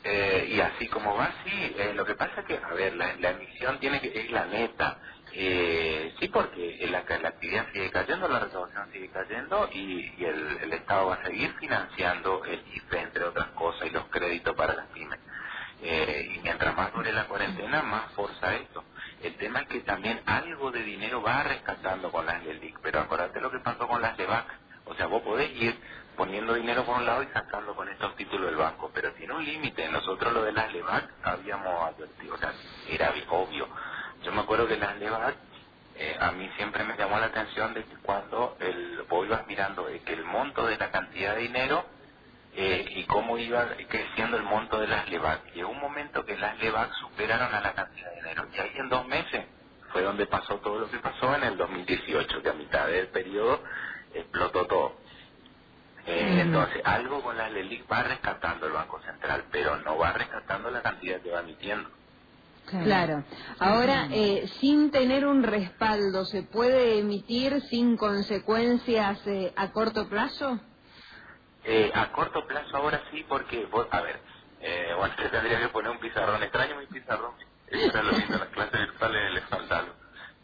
Eh, 0.03 0.53
y 0.55 0.59
así 0.59 0.87
como 0.87 1.15
va, 1.15 1.33
sí. 1.43 1.73
Eh, 1.77 1.93
lo 1.95 2.05
que 2.05 2.15
pasa 2.15 2.41
es 2.41 2.45
que, 2.45 2.57
a 2.57 2.73
ver, 2.73 2.95
la, 2.95 3.15
la 3.17 3.31
emisión 3.31 3.79
tiene 3.79 3.99
que 3.99 4.19
es 4.19 4.31
la 4.31 4.45
neta. 4.45 4.99
Eh, 5.33 6.13
sí, 6.19 6.29
porque 6.29 6.87
la, 6.89 7.03
la, 7.19 7.29
actividad 7.29 7.67
sigue 7.73 7.91
cayendo, 7.91 8.27
la 8.27 8.39
recaudación 8.39 8.91
sigue 8.91 9.09
cayendo 9.09 9.69
y, 9.73 10.23
el, 10.23 10.73
Estado 10.73 11.07
va 11.07 11.15
a 11.15 11.23
seguir 11.23 11.53
financiando 11.59 12.44
el 12.45 12.63
IFE, 12.73 12.99
entre 12.99 13.23
otras 13.25 13.47
cosas, 13.49 13.87
y 13.87 13.91
los 13.91 14.06
créditos 14.06 14.56
para 14.56 14.73
las 14.73 14.87
pymes. 14.87 15.19
Eh, 15.81 16.33
y 16.35 16.39
mientras 16.39 16.75
más 16.75 16.94
dure 16.94 17.11
la 17.11 17.25
cuarentena, 17.25 17.81
más 17.83 18.11
forza 18.13 18.56
esto. 18.56 18.83
El 19.24 19.36
tema 19.38 19.62
es 19.62 19.68
que 19.68 19.80
también 19.81 20.21
algo 20.26 20.71
de 20.71 20.83
dinero 20.83 21.21
va 21.21 21.44
rescatando 21.44 22.12
con 22.12 22.26
las 22.26 22.44
LELIC, 22.44 22.80
pero 22.81 23.02
acuérdate 23.02 23.42
lo 23.42 23.52
que 23.52 23.59
pasó 23.59 23.88
con 23.88 24.02
las 24.02 24.18
LEVAC. 24.18 24.45
O 24.86 24.94
sea, 24.95 25.07
vos 25.07 25.21
podés 25.24 25.50
ir 25.56 25.78
poniendo 26.16 26.54
dinero 26.54 26.86
por 26.86 26.97
un 26.97 27.06
lado 27.06 27.24
y 27.24 27.28
sacando 27.28 27.76
con 27.76 27.90
estos 27.90 28.16
títulos 28.16 28.47
del 28.47 28.56
banco, 28.56 28.92
pero 28.94 29.12
tiene 29.14 29.33
un 29.33 29.44
límite. 29.44 29.90
Nosotros 29.90 30.33
lo 30.33 30.44
de 30.44 30.52
las 30.52 30.71
LEVAC 30.71 31.09
habíamos 31.24 31.83
advertido, 31.83 32.36
o 32.36 32.38
sea, 32.38 32.54
era 32.90 33.14
obvio 33.30 33.68
yo 34.24 34.31
me 34.31 34.42
acuerdo 34.42 34.68
que 34.68 34.78
las 34.78 34.97
LEVAC, 34.97 35.36
eh, 35.95 36.18
a 36.19 36.31
mí 36.31 36.50
siempre 36.57 36.83
me 36.83 36.97
llamó 36.97 37.19
la 37.19 37.28
atención 37.28 37.74
de 37.74 37.83
que 37.83 37.95
cuando 37.97 38.57
el, 38.59 39.04
vos 39.09 39.26
ibas 39.26 39.45
mirando 39.47 39.88
que 40.06 40.14
el 40.14 40.24
monto 40.26 40.66
de 40.66 40.78
la 40.78 40.92
cantidad 40.92 41.36
de 41.36 41.42
dinero 41.44 41.86
eh, 42.59 42.85
y 42.95 43.04
cómo 43.04 43.37
iba 43.37 43.68
creciendo 43.87 44.35
el 44.35 44.42
monto 44.42 44.80
de 44.80 44.87
las 44.87 45.07
LEVAC. 45.07 45.54
Llegó 45.54 45.69
un 45.69 45.80
momento 45.80 46.26
que 46.26 46.35
las 46.35 46.57
LEVAC 46.57 46.92
superaron 46.95 47.54
a 47.54 47.61
la 47.61 47.73
cantidad 47.73 48.09
de 48.09 48.16
dinero 48.16 48.47
y 48.52 48.59
ahí 48.59 48.71
en 48.76 48.90
dos 48.90 49.07
meses 49.07 49.45
fue 49.92 50.02
donde 50.02 50.26
pasó 50.26 50.56
todo 50.56 50.80
lo 50.80 50.90
que 50.90 50.97
pasó 50.97 51.35
en 51.35 51.44
el 51.44 51.56
2018, 51.56 52.42
que 52.42 52.49
a 52.49 52.54
mitad 52.54 52.87
del 52.87 53.09
periodo 53.09 53.61
explotó 54.11 54.66
todo. 54.66 54.95
Eh, 56.07 56.40
entonces, 56.42 56.81
algo 56.83 57.21
con 57.21 57.37
las 57.37 57.52
LELIC 57.52 57.85
va 57.92 58.02
rescatando 58.02 58.66
el 58.66 58.73
Banco 58.73 58.99
Central, 59.02 59.45
pero 59.52 59.78
no 59.81 59.97
va 59.99 60.14
rescatando 60.14 60.71
la 60.71 60.81
cantidad 60.81 61.21
que 61.21 61.30
va 61.30 61.42
emitiendo. 61.42 61.90
Claro. 62.66 63.23
Ahora, 63.59 64.07
eh, 64.11 64.47
sin 64.59 64.90
tener 64.90 65.28
un 65.28 65.44
respaldo, 65.44 66.26
¿se 66.26 66.42
puede 66.42 66.99
emitir 66.99 67.61
sin 67.69 67.97
consecuencias 67.97 69.19
eh, 69.28 69.54
a 69.56 69.71
corto 69.71 70.09
plazo? 70.09 70.59
Eh, 71.68 71.92
a 71.95 72.14
corto 72.14 72.47
plazo 72.47 72.78
ahora 72.78 73.04
sí, 73.12 73.26
porque, 73.30 73.66
vos, 73.68 73.88
a 73.92 74.02
ver, 74.02 74.24
eh, 74.62 74.94
bueno, 74.97 75.16
te 75.18 75.30
tendría 75.30 75.62
que 75.62 75.69
poner 75.69 75.92
un 75.92 76.00
pizarrón. 76.00 76.44
Extraño 76.44 76.78
mi 76.78 76.88
pizarrón. 76.88 77.36
Lo 77.71 78.14
mismo 78.14 78.38
las 78.38 78.50
clases 78.50 78.81
virtuales 78.81 79.33
les 79.33 79.45
falta 79.50 79.86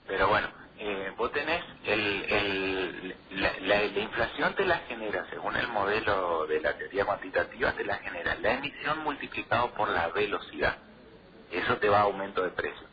Pero 0.08 0.30
bueno, 0.30 0.50
eh, 0.78 1.14
vos 1.18 1.32
tenés 1.34 1.66
el, 1.86 2.26
el, 2.30 3.18
la, 3.32 3.54
la, 3.62 3.82
la 3.84 4.02
inflación 4.02 4.56
te 4.56 4.66
la 4.66 4.80
genera, 4.82 5.26
según 5.32 5.58
el 5.58 5.70
modelo 5.70 6.48
de 6.48 6.62
la 6.62 6.78
teoría 6.78 7.06
cuantitativa, 7.06 7.74
te 7.74 7.86
la 7.86 7.98
genera 8.00 8.36
la 8.38 8.54
emisión 8.56 9.00
multiplicado 9.00 9.74
por 9.76 9.90
la 9.90 10.10
velocidad. 10.10 10.80
Eso 11.50 11.78
te 11.80 11.90
va 11.90 12.00
a 12.00 12.04
aumento 12.04 12.44
de 12.44 12.52
precio. 12.52 12.88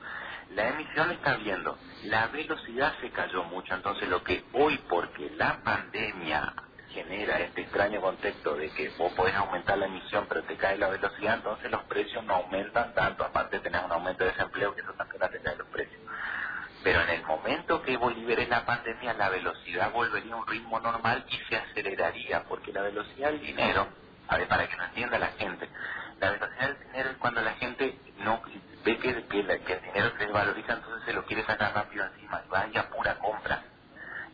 La 0.51 0.69
emisión 0.71 1.13
está 1.13 1.37
viendo, 1.37 1.81
la 2.03 2.29
velocidad 2.29 2.95
se 3.01 3.13
cayó 3.13 3.45
mucho, 3.45 3.75
entonces 3.75 4.09
lo 4.09 4.25
que 4.25 4.49
hoy, 4.53 4.79
porque 4.89 5.31
la 5.31 5.63
pandemia 5.63 6.55
genera 6.92 7.38
este 7.40 7.62
extraño 7.62 8.00
contexto 8.00 8.56
de 8.56 8.70
que 8.70 8.90
vos 8.99 9.12
podés 9.12 9.35
aumentar 9.35 9.78
la 9.78 9.87
emisión 9.87 10.26
pero 10.28 10.42
te 10.44 10.56
cae 10.56 10.78
la 10.78 10.88
velocidad, 10.88 11.37
entonces 11.37 11.70
los 11.70 11.82
precios 11.85 12.25
no 12.25 12.35
aumentan 12.35 12.94
tanto, 12.94 13.25
aparte 13.25 13.59
tenés 13.61 13.82
un 13.85 13.92
aumento 13.92 14.25
de 14.25 14.30
desempleo 14.30 14.75
que 14.75 14.82
eso 14.82 14.92
también 14.94 15.30
te 15.30 15.40
cae 15.40 15.56
los 15.56 15.68
precios. 15.68 16.00
Pero 16.82 17.02
en 17.02 17.11
el 17.11 17.23
momento 17.25 17.82
que 17.82 17.97
vos 17.97 18.16
liberes 18.16 18.49
la 18.49 18.64
pandemia, 18.64 19.12
la 19.14 19.28
velocidad 19.28 19.92
volvería 19.92 20.35
a 20.35 20.37
un 20.38 20.47
ritmo 20.47 20.80
normal 20.80 21.25
y 21.28 21.37
se 21.49 21.56
aceleraría, 21.56 22.44
porque 22.44 22.73
la 22.73 22.82
velocidad 22.82 23.28
del 23.28 23.40
dinero, 23.40 23.87
a 24.28 24.38
ver, 24.38 24.49
para 24.49 24.66
que 24.66 24.76
no 24.76 24.85
entienda 24.85 25.18
la 25.18 25.32
gente, 25.32 25.68
la 26.18 26.30
velocidad 26.30 26.68
del 26.68 26.87
dinero 26.87 27.11
es 27.11 27.16
cuando 27.18 27.42
la 27.42 27.52
gente 27.52 27.99
no 28.18 28.40
ve 28.85 28.99
que, 28.99 29.26
que, 29.26 29.40
el 29.40 29.82
dinero 29.82 30.11
se 30.16 30.25
desvaloriza, 30.25 30.73
entonces 30.73 31.04
se 31.04 31.12
lo 31.12 31.25
quiere 31.26 31.44
sacar 31.44 31.75
rápido 31.75 32.04
encima, 32.06 32.42
y 32.47 32.49
va 32.49 32.66
y 32.66 33.18
compra. 33.20 33.70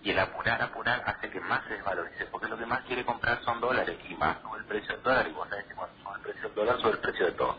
Y 0.07 0.13
el 0.13 0.21
apurar, 0.21 0.63
apurar 0.63 1.03
hace 1.05 1.29
que 1.29 1.41
más 1.41 1.65
se 1.65 1.75
desvalorice, 1.75 2.27
porque 2.27 2.47
lo 2.47 2.57
que 2.57 2.65
más 2.65 2.81
quiere 2.83 3.05
comprar 3.05 3.43
son 3.43 3.61
dólares, 3.61 3.99
y 4.09 4.15
más 4.15 4.41
sube 4.41 4.59
el 4.59 4.65
precio 4.67 4.95
del 4.95 5.03
dólar, 5.03 5.27
y 5.27 5.33
vos 5.33 5.49
sabés 5.49 5.65
que 5.65 5.75
cuando 5.75 5.97
sube 6.01 6.15
el 6.15 6.21
precio 6.21 6.43
del 6.43 6.55
dólar 6.55 6.81
sube 6.81 6.91
el 6.93 6.99
precio 6.99 7.27
de 7.27 7.33
todo. 7.33 7.59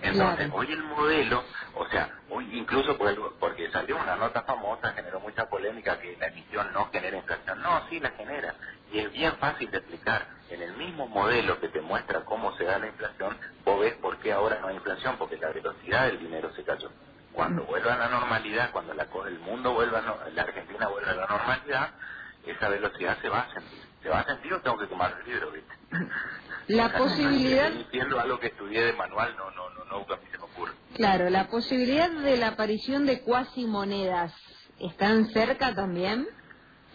Entonces, 0.00 0.50
hoy 0.54 0.72
el 0.72 0.82
modelo, 0.84 1.44
o 1.74 1.86
sea, 1.88 2.08
hoy 2.30 2.48
incluso 2.58 2.96
porque 2.96 3.70
salió 3.72 3.98
una 3.98 4.16
nota 4.16 4.40
famosa, 4.44 4.94
generó 4.94 5.20
mucha 5.20 5.50
polémica 5.50 6.00
que 6.00 6.16
la 6.16 6.28
emisión 6.28 6.72
no 6.72 6.88
genera 6.90 7.18
inflación. 7.18 7.60
No, 7.60 7.86
sí 7.90 8.00
la 8.00 8.08
genera. 8.12 8.54
Y 8.90 9.00
es 9.00 9.12
bien 9.12 9.36
fácil 9.36 9.70
de 9.70 9.76
explicar. 9.76 10.26
En 10.48 10.62
el 10.62 10.72
mismo 10.78 11.06
modelo 11.06 11.60
que 11.60 11.68
te 11.68 11.82
muestra 11.82 12.24
cómo 12.24 12.56
se 12.56 12.64
da 12.64 12.78
la 12.78 12.86
inflación, 12.86 13.36
vos 13.66 13.80
ves 13.80 13.92
por 13.96 14.16
qué 14.20 14.32
ahora 14.32 14.60
no 14.60 14.68
hay 14.68 14.76
inflación, 14.76 15.16
porque 15.18 15.36
la 15.36 15.50
velocidad 15.50 16.06
del 16.06 16.20
dinero 16.20 16.50
se 16.54 16.64
cayó. 16.64 16.90
Cuando 17.36 17.64
vuelva 17.64 17.92
a 17.92 17.98
la 17.98 18.08
normalidad, 18.08 18.70
cuando 18.72 18.94
la, 18.94 19.06
el 19.28 19.38
mundo 19.40 19.74
vuelva, 19.74 19.98
a, 19.98 20.30
la 20.30 20.42
Argentina 20.42 20.88
vuelva 20.88 21.10
a 21.10 21.14
la 21.14 21.26
normalidad, 21.26 21.90
esa 22.46 22.70
velocidad 22.70 23.18
se 23.20 23.28
va 23.28 23.40
a 23.40 23.52
sentir. 23.52 23.78
Se 24.02 24.08
va 24.08 24.20
a 24.20 24.24
sentir 24.24 24.54
o 24.54 24.62
tengo 24.62 24.78
que 24.78 24.86
tomar 24.86 25.14
el 25.20 25.30
libro, 25.30 25.52
¿viste? 25.52 25.74
La 26.68 26.96
posibilidad... 26.96 27.70
Estoy 27.72 28.00
algo 28.00 28.40
que 28.40 28.46
estudié 28.46 28.86
de 28.86 28.92
manual, 28.94 29.36
no, 29.36 29.50
no, 29.50 29.68
no, 29.68 29.84
no, 29.84 29.96
a 29.96 30.16
mí 30.16 30.26
se 30.32 30.38
me 30.38 30.44
ocurre. 30.44 30.72
Claro, 30.94 31.28
la 31.28 31.46
posibilidad 31.48 32.10
de 32.10 32.38
la 32.38 32.48
aparición 32.48 33.04
de 33.04 33.20
cuasi 33.20 33.66
monedas, 33.66 34.32
¿están 34.80 35.26
cerca 35.26 35.74
también? 35.74 36.26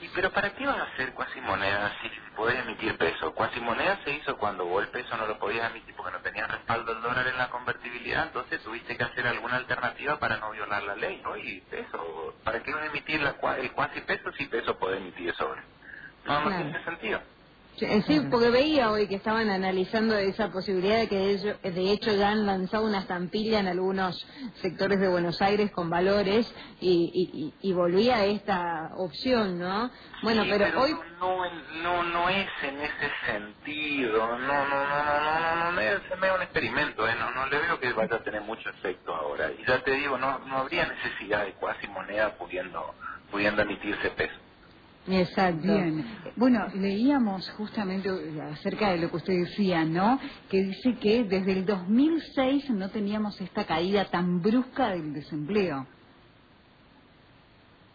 Sí, 0.01 0.11
pero 0.15 0.33
¿para 0.33 0.55
qué 0.55 0.67
vas 0.67 0.79
a 0.79 0.83
hacer 0.85 1.13
cuasi 1.15 1.41
monedas 1.41 1.93
si 2.03 2.11
podés 2.35 2.59
emitir 2.61 2.97
peso? 2.99 3.33
Cuasi 3.35 3.61
monedas 3.61 4.01
se 4.03 4.11
hizo 4.13 4.37
cuando 4.39 4.65
vos 4.67 4.83
el 4.83 4.91
peso 4.91 5.17
no 5.17 5.27
lo 5.27 5.39
podías 5.39 5.71
emitir 5.71 5.95
porque 5.95 6.13
no 6.13 6.21
tenías 6.23 6.51
respaldo 6.51 6.93
el 6.93 7.03
dólar 7.03 7.27
en 7.29 7.39
la 7.39 7.49
convertibilidad, 7.51 8.25
entonces 8.27 8.63
tuviste 8.63 8.97
que 8.97 9.05
hacer 9.05 9.27
alguna 9.27 9.57
alternativa 9.57 10.19
para 10.19 10.39
no 10.39 10.51
violar 10.51 10.83
la 10.83 10.97
ley, 10.97 11.21
¿no? 11.23 11.37
Y 11.37 11.61
peso, 11.71 12.39
¿para 12.43 12.63
qué 12.63 12.73
vas 12.73 12.83
a 12.83 12.87
emitir 12.87 13.21
la, 13.23 13.37
el 13.59 13.73
cuasi 13.73 14.01
peso 14.01 14.33
si 14.33 14.47
peso 14.47 14.77
puede 14.79 14.97
emitir 14.97 15.33
sobre? 15.35 15.63
No, 16.25 16.41
no 16.41 16.55
tiene 16.55 16.83
sentido. 16.85 17.23
Sí, 17.77 18.21
porque 18.29 18.49
veía 18.49 18.91
hoy 18.91 19.07
que 19.07 19.15
estaban 19.15 19.49
analizando 19.49 20.15
esa 20.17 20.51
posibilidad 20.51 20.99
de 20.99 21.07
que 21.07 21.71
de 21.71 21.91
hecho 21.91 22.13
ya 22.13 22.29
han 22.29 22.45
lanzado 22.45 22.85
una 22.85 22.99
estampilla 22.99 23.59
en 23.59 23.67
algunos 23.67 24.15
sectores 24.61 24.99
de 24.99 25.07
Buenos 25.07 25.41
Aires 25.41 25.71
con 25.71 25.89
valores 25.89 26.53
y, 26.79 27.53
y, 27.61 27.73
volvía 27.73 28.17
a 28.17 28.25
esta 28.25 28.91
opción, 28.97 29.57
¿no? 29.57 29.89
Bueno, 30.21 30.43
pero, 30.47 30.79
hoy 30.79 30.95
no, 31.19 31.37
no 31.81 32.03
no 32.03 32.29
es 32.29 32.47
en 32.63 32.81
ese 32.81 33.11
sentido, 33.25 34.27
no 34.27 34.37
no 34.37 34.67
no 34.67 34.85
no 34.85 35.71
no 35.71 35.71
no, 35.71 35.81
se 36.09 36.15
me 36.17 36.31
un 36.31 36.41
experimento, 36.41 37.07
¿eh? 37.07 37.15
no 37.17 37.31
no 37.31 37.47
le 37.47 37.57
veo 37.57 37.79
que 37.79 37.93
vaya 37.93 38.17
a 38.17 38.23
tener 38.23 38.41
mucho 38.41 38.69
efecto 38.69 39.15
ahora 39.15 39.51
y 39.51 39.65
ya 39.65 39.83
te 39.83 39.91
digo 39.91 40.17
no 40.17 40.39
no 40.39 40.57
habría 40.57 40.85
necesidad 40.85 41.45
de 41.45 41.53
cuasi 41.53 41.87
moneda 41.87 42.37
pudiendo 42.37 42.93
pudiendo 43.31 43.61
emitirse 43.63 44.09
peso. 44.11 44.50
Exacto. 45.07 45.61
Bien. 45.63 46.05
Bueno, 46.35 46.67
leíamos 46.75 47.49
justamente 47.51 48.09
acerca 48.51 48.91
de 48.91 48.99
lo 48.99 49.09
que 49.09 49.17
usted 49.17 49.33
decía, 49.33 49.83
¿no? 49.83 50.19
Que 50.49 50.63
dice 50.63 50.95
que 50.95 51.23
desde 51.23 51.53
el 51.53 51.65
2006 51.65 52.69
no 52.69 52.89
teníamos 52.89 53.39
esta 53.41 53.65
caída 53.65 54.05
tan 54.05 54.41
brusca 54.41 54.89
del 54.89 55.13
desempleo. 55.13 55.87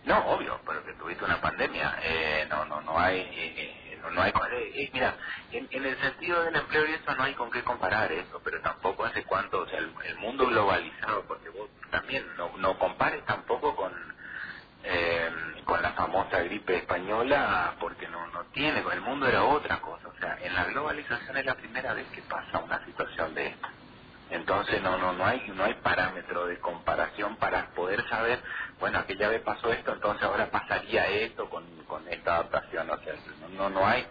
No, 0.04 0.18
obvio, 0.26 0.60
pero 0.66 0.84
que 0.84 0.92
tuviste 0.94 1.24
una 1.24 1.40
pandemia. 1.40 1.96
Eh, 2.02 2.46
no, 2.48 2.64
no, 2.64 2.80
no 2.80 2.98
hay, 2.98 3.18
eh, 3.20 3.98
no, 4.12 4.22
hay. 4.22 4.32
Eh, 4.52 4.90
mira, 4.92 5.16
en, 5.52 5.68
el 5.70 5.96
sentido 5.98 6.44
del 6.44 6.54
empleo 6.56 6.86
y 6.86 6.92
eso 6.92 7.14
no 7.14 7.24
hay 7.24 7.34
con 7.34 7.50
qué 7.50 7.62
comparar 7.62 8.10
eso, 8.12 8.40
pero 8.44 8.60
tampoco 8.62 9.04
hace 9.04 9.24
cuánto, 9.24 9.62
o 9.62 9.66
sea, 9.68 9.78
el, 9.78 9.92
el 10.04 10.16
mundo 10.18 10.46
globalizado, 10.46 11.24
porque 11.26 11.48
vos 11.50 11.68
también 11.90 12.24
no, 12.36 12.56
no 12.58 12.78
compares 12.78 13.24
tampoco 13.24 13.74
con 13.74 13.92
eh, 14.86 15.30
con 15.66 15.82
la 15.82 15.92
famosa 15.94 16.40
gripe 16.42 16.78
española 16.78 17.76
porque 17.80 18.08
no 18.08 18.26
no 18.28 18.46
tiene 18.52 18.82
con 18.84 18.94
el 18.94 19.02
mundo 19.02 19.28
era 19.28 19.44
otra 19.44 19.80
cosa. 19.82 20.08
O 20.08 20.14
sea 20.20 20.38
en 20.42 20.54
la 20.54 20.66
globalización 20.66 21.38
es 21.38 21.46
la 21.46 21.56
primera 21.56 21.94
vez 21.94 22.08
que 22.10 22.22
pasa 22.24 22.60
una 22.60 22.84
situación 22.86 23.34
de 23.34 23.48
esta. 23.48 23.74
Entonces 24.30 24.82
no 24.82 24.98
no 24.98 25.14
no 25.14 25.26
hay 25.26 25.42
no 25.54 25.64
hay 25.64 25.74
parámetro 25.76 26.46
de 26.46 26.60
comparación 26.60 27.36
para 27.38 27.70
poder 27.74 28.08
saber 28.08 28.42
bueno 28.80 29.00
aquella 29.00 29.30
vez 29.30 29.42
pasó 29.42 29.72
esto 29.72 29.94
entonces 29.94 30.24
ahora 30.24 30.50
pasaría 30.50 31.08
esto 31.08 31.50
con, 31.50 31.64
con 31.86 32.08
esta 32.08 32.36
adaptación. 32.36 32.90
O 32.90 32.98
sea 32.98 33.14
no 33.50 33.70
no 33.70 33.86
hay. 33.86 34.06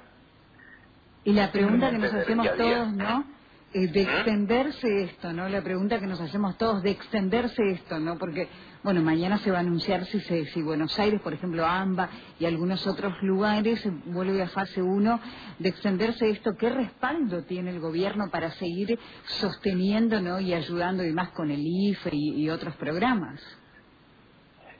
Y 1.25 1.33
la 1.33 1.51
pregunta 1.51 1.91
que 1.91 1.99
nos 1.99 2.13
hacemos 2.13 2.47
todos 2.57 2.93
no 2.93 3.25
eh, 3.73 3.87
de 3.87 4.03
extenderse 4.03 5.03
esto, 5.03 5.33
¿no? 5.33 5.49
La 5.49 5.61
pregunta 5.61 5.99
que 5.99 6.07
nos 6.07 6.21
hacemos 6.21 6.57
todos, 6.57 6.81
de 6.81 6.91
extenderse 6.91 7.61
esto, 7.71 7.99
¿no? 7.99 8.17
Porque, 8.17 8.47
bueno, 8.83 9.01
mañana 9.01 9.37
se 9.39 9.51
va 9.51 9.57
a 9.57 9.61
anunciar 9.61 10.05
si, 10.05 10.21
se, 10.21 10.45
si 10.45 10.61
Buenos 10.61 10.97
Aires, 10.97 11.19
por 11.19 11.33
ejemplo, 11.33 11.65
AMBA 11.65 12.09
y 12.39 12.45
algunos 12.45 12.87
otros 12.87 13.21
lugares 13.21 13.85
vuelve 14.05 14.41
a 14.41 14.47
fase 14.47 14.81
1, 14.81 15.19
de 15.59 15.69
extenderse 15.69 16.29
esto, 16.29 16.51
¿qué 16.57 16.69
respaldo 16.69 17.43
tiene 17.43 17.71
el 17.71 17.81
gobierno 17.81 18.29
para 18.31 18.51
seguir 18.51 18.97
sosteniendo, 19.25 20.21
¿no? 20.21 20.39
Y 20.39 20.53
ayudando 20.53 21.03
y 21.03 21.11
más 21.11 21.31
con 21.31 21.51
el 21.51 21.61
IFE 21.61 22.11
y, 22.13 22.49
otros 22.49 22.75
programas? 22.77 23.41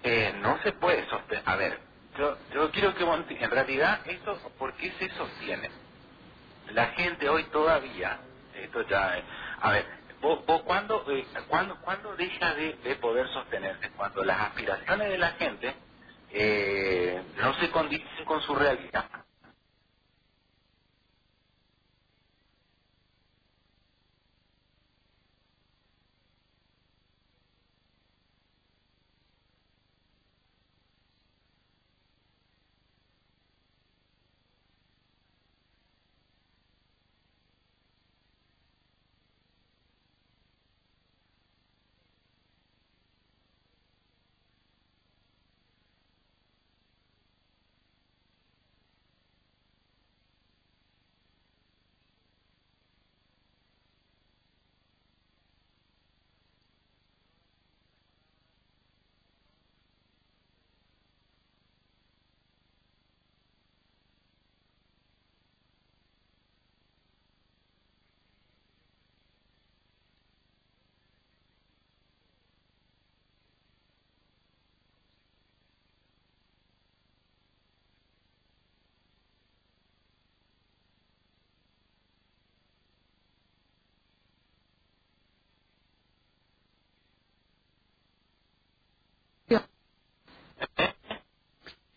Eh, 0.04 0.34
no 0.42 0.58
se 0.64 0.72
puede 0.72 1.06
sostener. 1.10 1.44
A 1.46 1.56
ver, 1.58 1.80
yo, 2.18 2.38
yo 2.54 2.72
quiero 2.72 2.96
que 2.96 3.04
en 3.04 3.52
realidad 3.52 4.00
esto, 4.06 4.40
¿por 4.58 4.74
qué 4.76 4.94
se 5.00 5.10
sostiene? 5.10 5.70
La 6.74 6.88
gente 6.88 7.28
hoy 7.28 7.44
todavía 7.52 8.20
esto 8.58 8.82
ya, 8.90 9.24
a 9.62 9.72
ver, 9.72 9.86
¿vos, 10.22 10.46
vos 10.46 10.64
cuándo, 10.64 11.06
eh, 11.12 11.28
¿cuándo, 11.50 12.16
deja 12.18 12.56
de, 12.56 12.74
poder 13.02 13.28
sostenerse? 13.30 13.92
Cuando 13.92 14.24
las 14.24 14.40
aspiraciones 14.42 15.10
de 15.10 15.18
la 15.18 15.32
gente 15.34 15.76
eh, 16.32 17.24
no 17.38 17.54
se 17.56 17.72
condicen 17.72 18.26
con 18.26 18.42
su 18.42 18.56
realidad. 18.56 19.25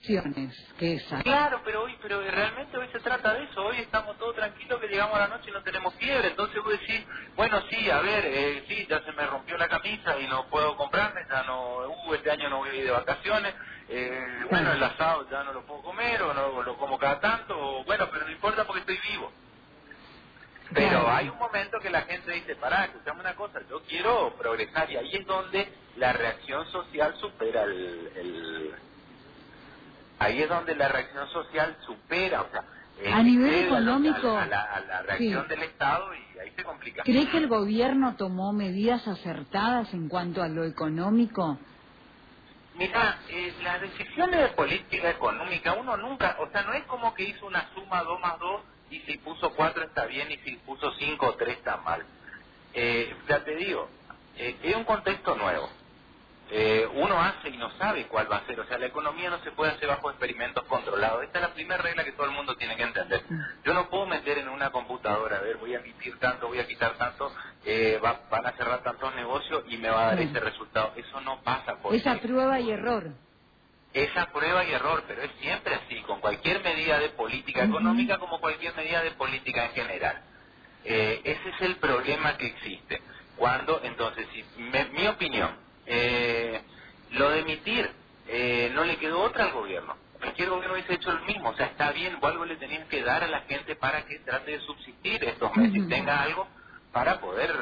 Restricciones 0.08 0.74
que 0.78 0.94
esa. 0.94 1.22
Claro, 1.22 1.60
pero 1.64 1.82
hoy, 1.82 1.96
pero 2.00 2.20
realmente 2.20 2.76
hoy 2.76 2.88
se 2.92 3.00
trata 3.00 3.34
de 3.34 3.44
eso. 3.44 3.64
Hoy 3.64 3.76
estamos 3.78 4.16
todos 4.18 4.34
tranquilos 4.34 4.80
que 4.80 4.88
llegamos 4.88 5.16
a 5.16 5.20
la 5.20 5.28
noche 5.28 5.50
y 5.50 5.52
no 5.52 5.62
tenemos 5.62 5.94
fiebre. 5.94 6.28
Entonces 6.28 6.62
vos 6.62 6.72
decís, 6.72 7.04
bueno, 7.36 7.60
sí, 7.70 7.90
a 7.90 8.00
ver, 8.00 8.24
eh, 8.26 8.64
sí, 8.68 8.86
ya 8.88 9.02
se 9.02 9.12
me 9.12 9.26
rompió 9.26 9.56
la 9.56 9.68
camisa 9.68 10.18
y 10.18 10.26
no 10.26 10.48
puedo 10.48 10.76
comprarme, 10.76 11.20
ya 11.30 11.42
no, 11.44 11.88
uh, 11.88 12.14
este 12.14 12.30
año 12.30 12.48
no 12.48 12.58
voy 12.58 12.70
a 12.70 12.74
ir 12.74 12.84
de 12.84 12.90
vacaciones. 12.90 13.54
Eh, 13.88 14.44
bueno, 14.50 14.72
el 14.72 14.82
asado 14.82 15.28
ya 15.30 15.44
no 15.44 15.52
lo 15.52 15.66
puedo 15.66 15.82
comer 15.82 16.22
o 16.22 16.34
no 16.34 16.62
lo 16.62 16.76
como 16.76 16.98
cada 16.98 17.20
tanto. 17.20 17.58
O, 17.58 17.84
bueno, 17.84 18.08
pero 18.10 18.24
no 18.24 18.32
importa 18.32 18.64
porque 18.64 18.80
estoy 18.80 18.98
vivo. 19.10 19.32
Pero 20.74 21.10
hay 21.10 21.30
un 21.30 21.38
momento 21.38 21.78
que 21.80 21.88
la 21.88 22.02
gente 22.02 22.30
dice, 22.30 22.54
pará, 22.56 22.84
escuchame 22.84 23.20
una 23.20 23.34
cosa, 23.34 23.60
yo 23.70 23.80
quiero 23.88 24.34
progresar 24.36 24.90
y 24.90 24.96
ahí 24.96 25.14
es 25.14 25.26
donde 25.26 25.66
la 25.96 26.12
reacción 26.12 26.66
social 26.66 27.14
supera 27.18 27.62
el, 27.62 28.74
ahí 30.18 30.42
es 30.42 30.48
donde 30.48 30.75
la 30.75 30.88
reacción 30.88 31.28
social 31.28 31.76
supera, 31.87 32.42
o 32.42 32.50
sea, 32.50 32.64
a 33.14 33.22
nivel 33.22 33.66
económico, 33.66 34.37
a, 34.37 34.46
la, 34.46 35.02
reacción 35.02 35.46
del 35.48 35.62
Estado 35.62 36.10
y 36.14 36.38
ahí 36.38 36.52
se 36.56 36.64
complica. 36.64 37.02
¿Cree 37.04 37.28
que 37.30 37.38
el 37.38 37.48
gobierno 37.48 38.16
tomó 38.16 38.52
medidas 38.52 39.06
acertadas 39.06 39.92
en 39.94 40.08
cuanto 40.08 40.42
a 40.42 40.48
lo 40.48 40.64
económico? 40.64 41.58
Mira, 42.75 43.18
eh, 43.28 43.54
las 43.62 43.80
decisiones 43.80 44.40
de 44.40 44.48
política 44.48 45.10
económica, 45.10 45.75
uno 45.75 45.96
nunca, 45.96 46.37
o 46.40 46.50
sea, 46.50 46.62
no 46.62 46.72
es 46.75 46.84
como 46.84 47.12
que 47.14 47.25
hizo 47.25 47.46
una 47.46 47.68
suma 47.75 48.02
2 48.02 48.20
más 48.20 48.38
2 48.38 48.60
y 48.90 49.00
si 49.00 49.18
puso 49.18 49.50
cuatro 49.54 49.84
está 49.84 50.06
bien 50.06 50.30
y 50.30 50.37
si 50.38 50.56
puso 50.58 50.92
cinco 50.92 51.26
o 51.26 51.34
tres 51.34 51.58
está 51.58 51.78
mal. 51.78 52.04
Eh, 52.72 53.14
ya 53.28 53.44
te 53.44 53.56
digo, 53.56 53.88
eh, 54.37 54.56
es 54.62 54.76
un 54.76 54.84
contexto 54.84 55.34
nuevo. 55.34 55.68
Eh, 56.50 56.88
uno 56.94 57.20
hace 57.20 57.50
y 57.50 57.56
no 57.58 57.70
sabe 57.72 58.06
cuál 58.06 58.30
va 58.30 58.38
a 58.38 58.46
ser. 58.46 58.58
O 58.60 58.66
sea, 58.66 58.78
la 58.78 58.86
economía 58.86 59.30
no 59.30 59.38
se 59.40 59.50
puede 59.52 59.72
hacer 59.72 59.88
bajo 59.88 60.10
experimentos 60.10 60.64
controlados. 60.64 61.22
Esta 61.24 61.38
es 61.38 61.48
la 61.48 61.54
primera 61.54 61.82
regla 61.82 62.04
que 62.04 62.12
todo 62.12 62.26
el 62.26 62.32
mundo 62.32 62.56
tiene 62.56 62.76
que 62.76 62.84
entender. 62.84 63.22
Yo 63.64 63.74
no 63.74 63.88
puedo 63.90 64.06
meter 64.06 64.38
en 64.38 64.48
una 64.48 64.70
computadora, 64.70 65.36
a 65.36 65.40
ver, 65.40 65.58
voy 65.58 65.74
a 65.74 65.78
emitir 65.78 66.18
tanto, 66.18 66.48
voy 66.48 66.58
a 66.58 66.66
quitar 66.66 66.96
tanto, 66.96 67.32
van 68.00 68.46
a 68.46 68.52
cerrar 68.52 68.82
tantos 68.82 69.14
negocios 69.14 69.64
y 69.68 69.76
me 69.76 69.90
va 69.90 70.04
a 70.04 70.06
dar 70.06 70.20
ese 70.20 70.40
resultado. 70.40 70.92
Eso 70.96 71.20
no 71.20 71.42
pasa. 71.42 71.76
Por 71.76 71.94
Esa 71.94 72.16
prueba 72.16 72.58
y 72.60 72.70
error 72.70 73.12
esa 73.92 74.26
prueba 74.26 74.64
y 74.64 74.72
error, 74.72 75.04
pero 75.08 75.22
es 75.22 75.30
siempre 75.40 75.74
así, 75.74 76.00
con 76.02 76.20
cualquier 76.20 76.62
medida 76.62 76.98
de 76.98 77.10
política 77.10 77.64
económica 77.64 78.18
como 78.18 78.38
cualquier 78.40 78.74
medida 78.76 79.02
de 79.02 79.12
política 79.12 79.66
en 79.66 79.72
general. 79.72 80.22
Eh, 80.84 81.20
ese 81.24 81.48
es 81.48 81.60
el 81.62 81.76
problema 81.76 82.36
que 82.36 82.46
existe. 82.46 83.00
Cuando, 83.36 83.80
entonces, 83.84 84.26
si, 84.32 84.44
mi 84.58 85.06
opinión, 85.06 85.50
eh, 85.88 86.62
lo 87.12 87.30
de 87.30 87.40
emitir 87.40 87.90
eh, 88.28 88.73
no 88.75 88.85
le 88.85 88.99
quedó 88.99 89.23
otra 89.23 89.47
al 89.47 89.52
gobierno. 89.52 89.97
Cualquier 90.21 90.50
gobierno 90.50 90.75
hubiese 90.75 90.95
hecho 90.95 91.12
lo 91.12 91.25
mismo, 91.26 91.50
o 91.50 91.54
sea, 91.57 91.66
está 91.68 91.92
bien, 91.92 92.18
o 92.23 92.26
algo 92.28 92.47
le 92.47 92.57
tenían 92.59 92.88
que 92.88 93.02
dar 93.04 93.25
a 93.25 93.28
la 93.28 93.42
gente 93.42 93.76
para 93.76 94.07
que 94.07 94.21
trate 94.21 94.52
de 94.52 94.61
subsistir 94.61 95.25
estos 95.25 95.54
meses, 95.57 95.76
y 95.76 95.88
tenga 95.88 96.23
algo 96.23 96.49
para 96.92 97.21
poder 97.21 97.52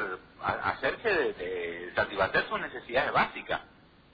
hacerse 0.41 1.09
de, 1.09 1.33
de 1.33 1.93
satisfacer 1.95 2.45
sus 2.49 2.61
necesidades 2.61 3.13
básicas. 3.13 3.61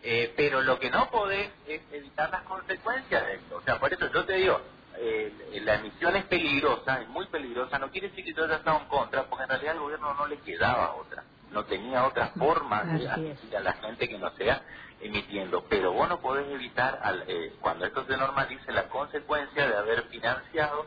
Eh, 0.03 0.34
pero 0.38 0.62
lo 0.63 0.79
que 0.79 0.91
no 0.91 1.12
podés 1.12 1.51
es 1.67 1.84
evitar 1.91 2.32
las 2.32 2.43
consecuencias 2.43 3.25
de 3.27 3.36
esto. 3.36 3.58
O 3.58 3.63
sea, 3.63 3.79
por 3.79 3.93
eso 3.93 4.08
yo 4.13 4.25
te 4.25 4.34
digo, 4.36 4.62
eh, 4.98 5.62
la 5.63 5.75
emisión 5.75 6.15
es 6.17 6.25
peligrosa, 6.25 7.01
es 7.01 7.10
muy 7.10 7.27
peligrosa, 7.27 7.79
no 7.79 7.91
quiere 7.91 8.10
decir 8.10 8.25
que 8.25 8.34
yo 8.34 8.46
haya 8.46 8.58
estado 8.58 8.82
en 8.82 8.88
contra, 8.88 9.29
porque 9.29 9.43
en 9.43 9.50
realidad 9.50 9.74
al 9.75 9.82
gobierno 9.82 10.15
no 10.15 10.27
le 10.27 10.41
quedaba 10.41 10.96
otra, 10.96 11.25
no 11.53 11.65
tenía 11.65 12.05
otra 12.05 12.29
forma 12.29 12.83
de 12.83 13.07
asistir 13.07 13.55
a 13.55 13.62
la 13.62 13.74
gente 13.74 14.10
que 14.10 14.17
no 14.17 14.31
sea 14.36 14.62
emitiendo. 15.01 15.65
Pero 15.69 15.93
vos 15.93 16.10
no 16.10 16.19
podés 16.19 16.50
evitar, 16.51 17.00
al, 17.01 17.24
eh, 17.27 17.53
cuando 17.62 17.86
esto 17.86 18.05
se 18.05 18.17
normalice, 18.17 18.72
la 18.72 18.89
consecuencia 18.89 19.67
de 19.67 19.75
haber 19.75 20.03
financiado 20.03 20.86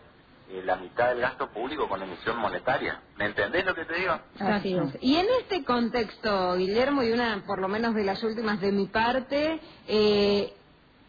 eh, 0.49 0.63
la 0.65 0.77
mitad 0.77 1.09
del 1.09 1.21
gasto 1.21 1.51
público 1.51 1.89
con 1.89 2.03
emisión 2.03 2.39
monetaria. 2.39 3.01
¿Me 3.17 3.27
entendés 3.27 3.65
lo 3.65 3.75
que 3.75 3.85
te 3.85 3.95
digo? 3.95 4.19
Así 4.39 4.75
es. 4.75 4.99
Y 5.01 5.17
en 5.17 5.27
este 5.41 5.65
contexto, 5.65 6.55
Guillermo, 6.57 7.03
y 7.03 7.13
una 7.13 7.43
por 7.47 7.61
lo 7.61 7.69
menos 7.69 7.95
de 7.95 8.05
las 8.05 8.23
últimas 8.23 8.61
de 8.61 8.73
mi 8.73 8.87
parte, 8.87 9.61
eh, 9.89 10.53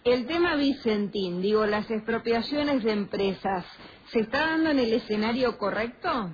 el 0.04 0.26
tema 0.26 0.56
Vicentín, 0.56 1.42
digo, 1.42 1.66
las 1.66 1.90
expropiaciones 1.92 2.84
de 2.84 2.94
empresas, 2.94 3.66
¿se 4.12 4.22
está 4.22 4.40
dando 4.40 4.70
en 4.72 4.80
el 4.80 4.94
escenario 4.94 5.58
correcto? 5.58 6.32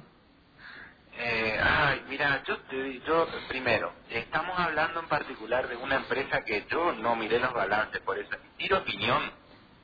Ay, 1.83 2.03
mira, 2.09 2.43
yo, 2.45 2.57
te, 2.63 2.99
yo 3.01 3.27
primero, 3.49 3.93
estamos 4.09 4.59
hablando 4.59 5.01
en 5.01 5.07
particular 5.09 5.67
de 5.69 5.77
una 5.77 5.97
empresa 5.97 6.41
que 6.45 6.65
yo 6.71 6.93
no 6.93 7.15
miré 7.15 7.39
los 7.39 7.53
balances, 7.53 8.01
por 8.01 8.19
eso 8.19 8.31
tiro 8.57 8.79
opinión 8.79 9.33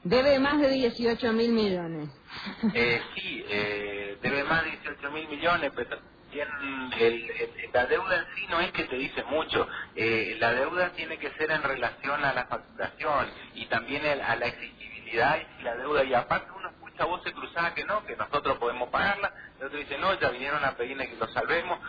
Debe 0.04 0.40
más 0.40 0.62
de 0.62 0.70
18 0.70 1.34
mil 1.34 1.52
millones. 1.54 2.10
Eh, 2.74 3.02
sí, 3.16 3.46
eh, 3.50 4.18
debe 4.22 4.44
más 4.46 4.64
de 4.66 4.72
18 4.72 5.12
mil 5.12 5.28
millones, 5.30 5.72
pero 5.76 5.98
el, 7.00 7.32
la 7.74 7.86
deuda 7.88 8.18
en 8.18 8.26
sí 8.36 8.48
no 8.50 8.60
es 8.62 8.72
que 8.74 8.86
te 8.86 8.98
dice 8.98 9.24
mucho. 9.26 9.68
Eh, 9.96 10.38
la 10.40 10.54
deuda 10.54 10.92
tiene 10.94 11.18
que 11.20 11.32
ser 11.34 11.52
en 11.52 11.64
relación 11.64 12.24
a 12.26 12.34
la 12.34 12.48
facturación 12.48 13.28
y 13.56 13.68
también 13.68 14.06
a 14.06 14.36
la 14.38 14.48
exigibilidad 14.48 15.40
y 15.60 15.64
la 15.64 15.76
deuda. 15.78 16.04
Y 16.06 16.14
aparte 16.14 16.52
uno 17.06 17.16
escucha 17.16 17.34
voces 17.34 17.34
cruzadas 17.34 17.74
que 17.74 17.86
no, 17.86 18.06
que 18.06 18.16
nosotros 18.16 18.58
podemos 18.58 18.90
pagarla. 18.90 19.32
El 19.60 19.68
otro 19.68 19.80
dice, 19.80 19.98
no, 19.98 20.14
ya 20.20 20.30
vinieron 20.30 20.64
a 20.64 20.76
pedirle 20.76 21.10
que 21.10 21.16
lo 21.16 21.28
salvemos. 21.30 21.80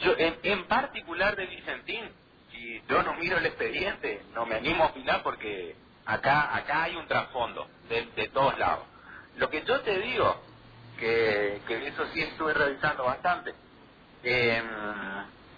yo, 0.00 0.14
en, 0.18 0.64
particular 0.64 1.36
de 1.36 1.46
Vicentín, 1.46 2.10
si 2.50 2.82
yo 2.88 3.02
no 3.02 3.14
miro 3.14 3.38
el 3.38 3.46
expediente, 3.46 4.22
no 4.34 4.46
me 4.46 4.56
animo 4.56 4.84
a 4.84 4.86
opinar 4.88 5.22
porque 5.22 5.76
Acá, 6.08 6.56
acá 6.56 6.84
hay 6.84 6.96
un 6.96 7.06
trasfondo 7.06 7.68
de, 7.90 8.30
todos 8.32 8.58
lados. 8.58 8.86
Lo 9.36 9.50
que 9.50 9.62
yo 9.62 9.78
te 9.82 9.98
digo, 9.98 10.42
que, 10.98 11.60
eso 11.86 12.06
sí 12.14 12.22
estuve 12.22 12.54
revisando 12.54 13.04
bastante, 13.04 13.54
em, 14.22 14.64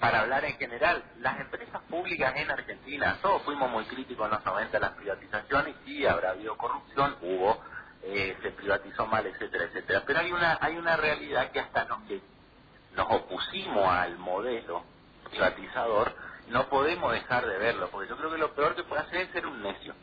para 0.01 0.23
hablar 0.23 0.45
en 0.45 0.57
general, 0.59 1.05
las 1.21 1.39
empresas 1.39 1.81
públicas 1.83 2.35
en 2.35 2.51
Argentina, 2.51 3.17
todos 3.23 3.43
fuimos 3.43 3.71
muy 3.71 3.85
críticos 3.85 4.27
en 4.27 4.33
los 4.33 4.45
90 4.45 4.77
a 4.77 4.81
las 4.81 4.91
privatizaciones, 4.95 5.77
sí 5.85 6.05
habrá 6.05 6.31
habido 6.31 6.57
corrupción, 6.57 7.15
hubo, 7.23 7.63
eh, 8.03 8.37
se 8.43 8.51
privatizó 8.51 9.07
mal, 9.07 9.27
etcétera, 9.27 9.65
etcétera. 9.65 10.03
Pero 10.07 10.21
hay 10.21 10.33
una, 10.33 10.59
hay 10.61 10.77
una 10.77 10.97
realidad 10.97 11.51
que 11.51 11.61
hasta 11.61 11.85
nos, 11.85 12.03
que 12.05 12.21
nos 12.95 13.07
opusimos 13.11 13.87
al 13.89 14.19
modelo 14.19 14.85
privatizador, 15.31 16.15
no 16.49 16.69
podemos 16.69 17.13
dejar 17.13 17.47
de 17.47 17.59
verlo, 17.59 17.89
porque 17.91 18.09
yo 18.09 18.17
creo 18.17 18.31
que 18.31 18.39
lo 18.39 18.55
peor 18.55 18.75
que 18.75 18.83
puede 18.85 19.03
hacer 19.03 19.21
es 19.23 19.31
ser 19.31 19.47
un 19.47 19.63
necio. 19.63 19.95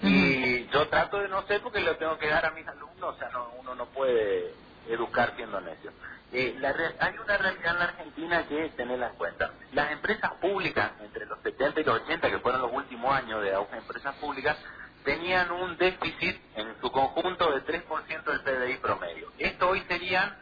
Y 0.00 0.66
yo 0.68 0.88
trato 0.88 1.18
de 1.18 1.28
no 1.28 1.42
ser 1.46 1.60
porque 1.60 1.80
lo 1.80 1.96
tengo 1.96 2.16
que 2.18 2.28
dar 2.28 2.46
a 2.46 2.52
mis 2.52 2.66
alumnos, 2.66 3.16
o 3.16 3.18
sea, 3.18 3.28
no, 3.30 3.50
uno 3.58 3.74
no 3.74 3.86
puede 3.86 4.54
educar 4.88 5.34
siendo 5.36 5.60
necio. 5.60 5.92
Eh, 6.32 6.56
la 6.60 6.74
hay 7.00 7.14
una 7.18 7.38
realidad 7.38 7.72
en 7.72 7.78
la 7.78 7.84
Argentina 7.86 8.46
que 8.46 8.66
es 8.66 8.76
tenerla 8.76 9.08
en 9.08 9.14
cuenta. 9.16 9.50
Las 9.72 9.90
empresas 9.92 10.32
públicas, 10.34 10.92
entre 11.00 11.26
los 11.26 11.40
70 11.40 11.80
y 11.80 11.84
los 11.84 12.02
80, 12.02 12.30
que 12.30 12.38
fueron 12.38 12.60
los 12.60 12.72
últimos 12.72 13.14
años 13.14 13.42
de 13.42 13.54
auge 13.54 13.72
de 13.72 13.78
empresas 13.78 14.14
públicas, 14.16 14.56
tenían 15.04 15.50
un 15.50 15.76
déficit 15.78 16.38
en 16.54 16.78
su 16.80 16.92
conjunto 16.92 17.50
de 17.52 17.57
3% 17.68 18.24
del 18.24 18.40
PDI 18.40 18.78
promedio. 18.78 19.30
Esto 19.38 19.68
hoy 19.68 19.82
serían 19.86 20.34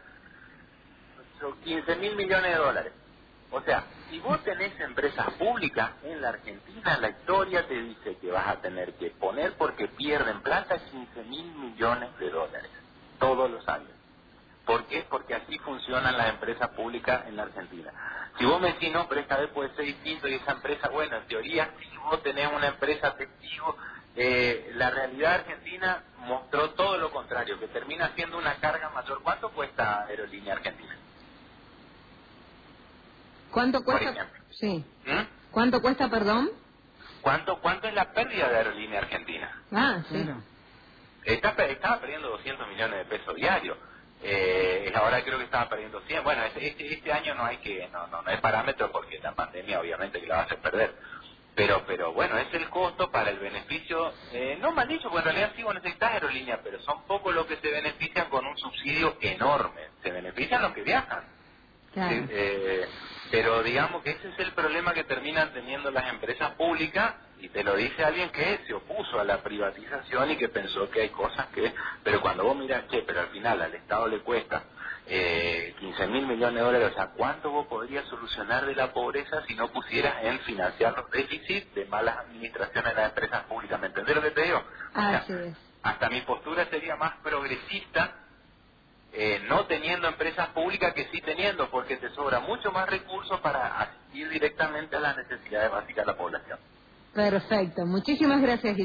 15 1.65 1.97
mil 1.97 2.15
millones 2.15 2.53
de 2.53 2.57
dólares. 2.57 2.93
O 3.51 3.61
sea, 3.63 3.85
si 4.09 4.19
vos 4.21 4.43
tenés 4.45 4.79
empresas 4.81 5.31
públicas 5.33 5.91
en 6.05 6.21
la 6.23 6.31
Argentina, 6.31 6.99
la 6.99 7.11
historia 7.11 7.67
te 7.67 7.75
dice 7.75 8.17
que 8.19 8.31
vas 8.31 8.47
a 8.47 8.61
tener 8.61 8.95
que 8.95 9.11
poner 9.11 9.55
porque 9.55 9.89
pierden 9.89 10.41
plata 10.43 10.79
15 10.79 11.23
mil 11.25 11.53
millones 11.55 12.17
de 12.19 12.31
dólares 12.31 12.71
todos 13.19 13.51
los 13.51 13.67
años. 13.69 13.91
¿Por 14.65 14.85
qué? 14.87 15.07
Porque 15.09 15.35
así 15.35 15.59
funcionan 15.59 16.17
las 16.17 16.29
empresas 16.31 16.69
públicas 16.71 17.27
en 17.27 17.37
la 17.37 17.45
Argentina. 17.45 17.93
Si 18.39 18.45
vos 18.45 18.61
me 18.61 18.73
decís, 18.73 18.93
no, 18.93 19.09
pero 19.09 19.21
esta 19.21 19.39
vez 19.39 19.49
puede 19.51 19.75
ser 19.75 19.85
distinto 19.85 20.29
y 20.29 20.35
esa 20.35 20.53
empresa, 20.53 20.89
bueno, 20.89 21.17
en 21.17 21.27
teoría, 21.27 21.71
si 21.81 21.97
vos 21.99 22.23
tenés 22.23 22.53
una 22.53 22.69
empresa 22.69 23.15
testigo, 23.17 23.77
eh, 24.17 24.73
la 24.75 24.91
realidad 24.91 25.35
argentina 25.35 26.03
mostró 26.27 26.71
todo 26.71 26.99
lo 26.99 27.11
contrario, 27.11 27.59
que 27.59 27.69
termina 27.69 28.13
siendo 28.15 28.39
una 28.39 28.57
carga 28.57 28.91
mayor. 28.91 29.23
¿Cuánto 29.23 29.51
cuesta 29.51 30.05
Aerolínea 30.05 30.55
Argentina? 30.55 30.97
¿Cuánto 33.51 33.83
cuesta? 33.83 34.29
Sí. 34.51 34.85
¿Mm? 35.07 35.51
¿Cuánto 35.51 35.81
cuesta, 35.81 36.11
perdón? 36.11 36.51
¿Cuánto, 37.23 37.59
¿Cuánto 37.61 37.89
es 37.89 37.95
la 37.95 38.13
pérdida 38.13 38.49
de 38.49 38.57
Aerolínea 38.57 39.01
Argentina? 39.01 39.63
Ah, 39.73 40.03
sí. 40.11 40.29
Está, 41.25 41.51
estaba 41.65 42.01
perdiendo 42.01 42.29
200 42.29 42.69
millones 42.69 42.99
de 42.99 43.05
pesos 43.07 43.35
diarios. 43.35 43.77
Eh, 44.23 44.93
ahora 44.95 45.23
creo 45.23 45.39
que 45.39 45.45
estaba 45.45 45.69
perdiendo 45.69 46.01
100. 46.03 46.25
Bueno, 46.25 46.43
este, 46.45 46.67
este, 46.69 46.95
este, 46.95 47.13
año 47.13 47.35
no 47.35 47.45
hay 47.45 47.59
que 47.59 47.89
no, 47.93 48.07
no, 48.07 48.23
no 48.23 48.31
es 48.31 48.41
parámetro 48.41 48.91
porque 48.93 49.19
la 49.19 49.33
pandemia 49.33 49.81
obviamente 49.81 50.21
que 50.21 50.27
la 50.27 50.37
va 50.37 50.41
a 50.43 50.45
hacer 50.45 50.59
perder. 50.59 50.95
Pero 51.57 51.85
pero 51.87 52.13
bueno, 52.13 52.37
es 52.37 52.53
el 52.53 52.69
costo 52.69 53.11
para 53.11 53.31
el 53.31 53.39
beneficio, 53.39 54.13
eh, 54.31 54.59
no 54.61 54.73
mal 54.73 54.87
dicho, 54.87 55.09
porque 55.11 55.31
en 55.31 55.35
realidad 55.35 55.53
sí 55.57 55.63
vos 55.63 55.75
necesitas 55.75 56.13
aerolínea, 56.13 56.61
pero 56.63 56.79
son 56.83 57.05
pocos 57.07 57.35
los 57.35 57.47
que 57.47 57.57
se 57.57 57.71
benefician 57.71 58.29
con 58.29 58.47
un 58.47 58.59
subsidio 58.59 59.17
enorme. 59.23 59.81
Se 60.03 60.11
benefician 60.11 60.61
los 60.61 60.73
que 60.73 60.83
viajan. 60.83 61.25
Eh, 61.99 62.87
pero 63.31 63.63
digamos 63.63 64.03
que 64.03 64.11
ese 64.11 64.29
es 64.29 64.39
el 64.39 64.53
problema 64.53 64.93
que 64.93 65.05
terminan 65.05 65.51
teniendo 65.55 65.91
las 65.91 66.13
empresas 66.13 66.51
públicas 66.53 67.15
y 67.41 67.49
te 67.49 67.65
lo 67.65 67.75
dice 67.75 68.05
alguien 68.05 68.29
que 68.29 68.61
se 68.67 68.75
opuso 68.75 69.19
a 69.19 69.25
la 69.25 69.43
privatización 69.43 70.31
y 70.33 70.37
que 70.37 70.51
pensó 70.51 70.91
que 70.91 71.03
hay 71.03 71.09
cosas 71.09 71.47
que... 71.55 71.73
Pero 72.05 72.21
cuando 72.21 72.45
vos 72.45 72.55
miras, 72.55 72.87
che, 72.89 73.03
pero 73.03 73.21
al 73.21 73.29
final 73.29 73.63
al 73.63 73.75
Estado 73.75 74.09
le 74.09 74.19
cuesta 74.21 74.63
eh, 75.07 75.75
15 75.81 76.07
mil 76.09 76.27
millones 76.27 76.57
de 76.57 76.63
dólares, 76.63 76.91
o 76.93 76.95
sea, 76.95 77.13
¿cuánto 77.17 77.51
vos 77.51 77.67
podrías 77.69 78.07
solucionar 78.09 78.67
de 78.67 78.75
la 78.77 78.93
pobreza 78.93 79.43
si 79.47 79.55
no 79.55 79.69
pusieras 79.73 80.17
en 80.25 80.41
financiar 80.41 80.95
los 80.97 81.11
déficits 81.11 81.75
de 81.75 81.87
malas 81.87 82.19
administraciones 82.19 82.95
de 82.95 83.03
las 83.03 83.11
empresas 83.11 83.45
públicas? 83.45 83.81
¿Me 83.81 83.89
entendés 83.89 84.17
lo 84.17 84.23
que 84.23 84.33
te 84.33 84.43
digo? 84.45 84.63
Hasta 85.83 86.11
mi 86.11 86.23
postura 86.23 86.67
sería 86.71 86.97
más 86.97 87.21
progresista 87.23 88.17
eh, 89.13 89.41
no 89.49 89.67
teniendo 89.67 90.09
empresas 90.09 90.49
públicas 90.51 90.95
que 90.95 91.09
sí 91.11 91.21
teniendo, 91.23 91.71
porque 91.71 91.97
te 91.99 92.11
sobra 92.11 92.41
mucho 92.41 92.73
más 92.73 92.89
recursos 92.89 93.41
para 93.41 93.81
asistir 93.81 94.29
directamente 94.31 94.97
a 94.97 95.01
las 95.01 95.17
necesidades 95.19 95.71
básicas 95.73 96.07
de 96.07 96.13
la 96.13 96.19
población. 96.19 96.61
Perfecto, 97.13 97.87
muchísimas 97.87 98.43
gracias. 98.43 98.77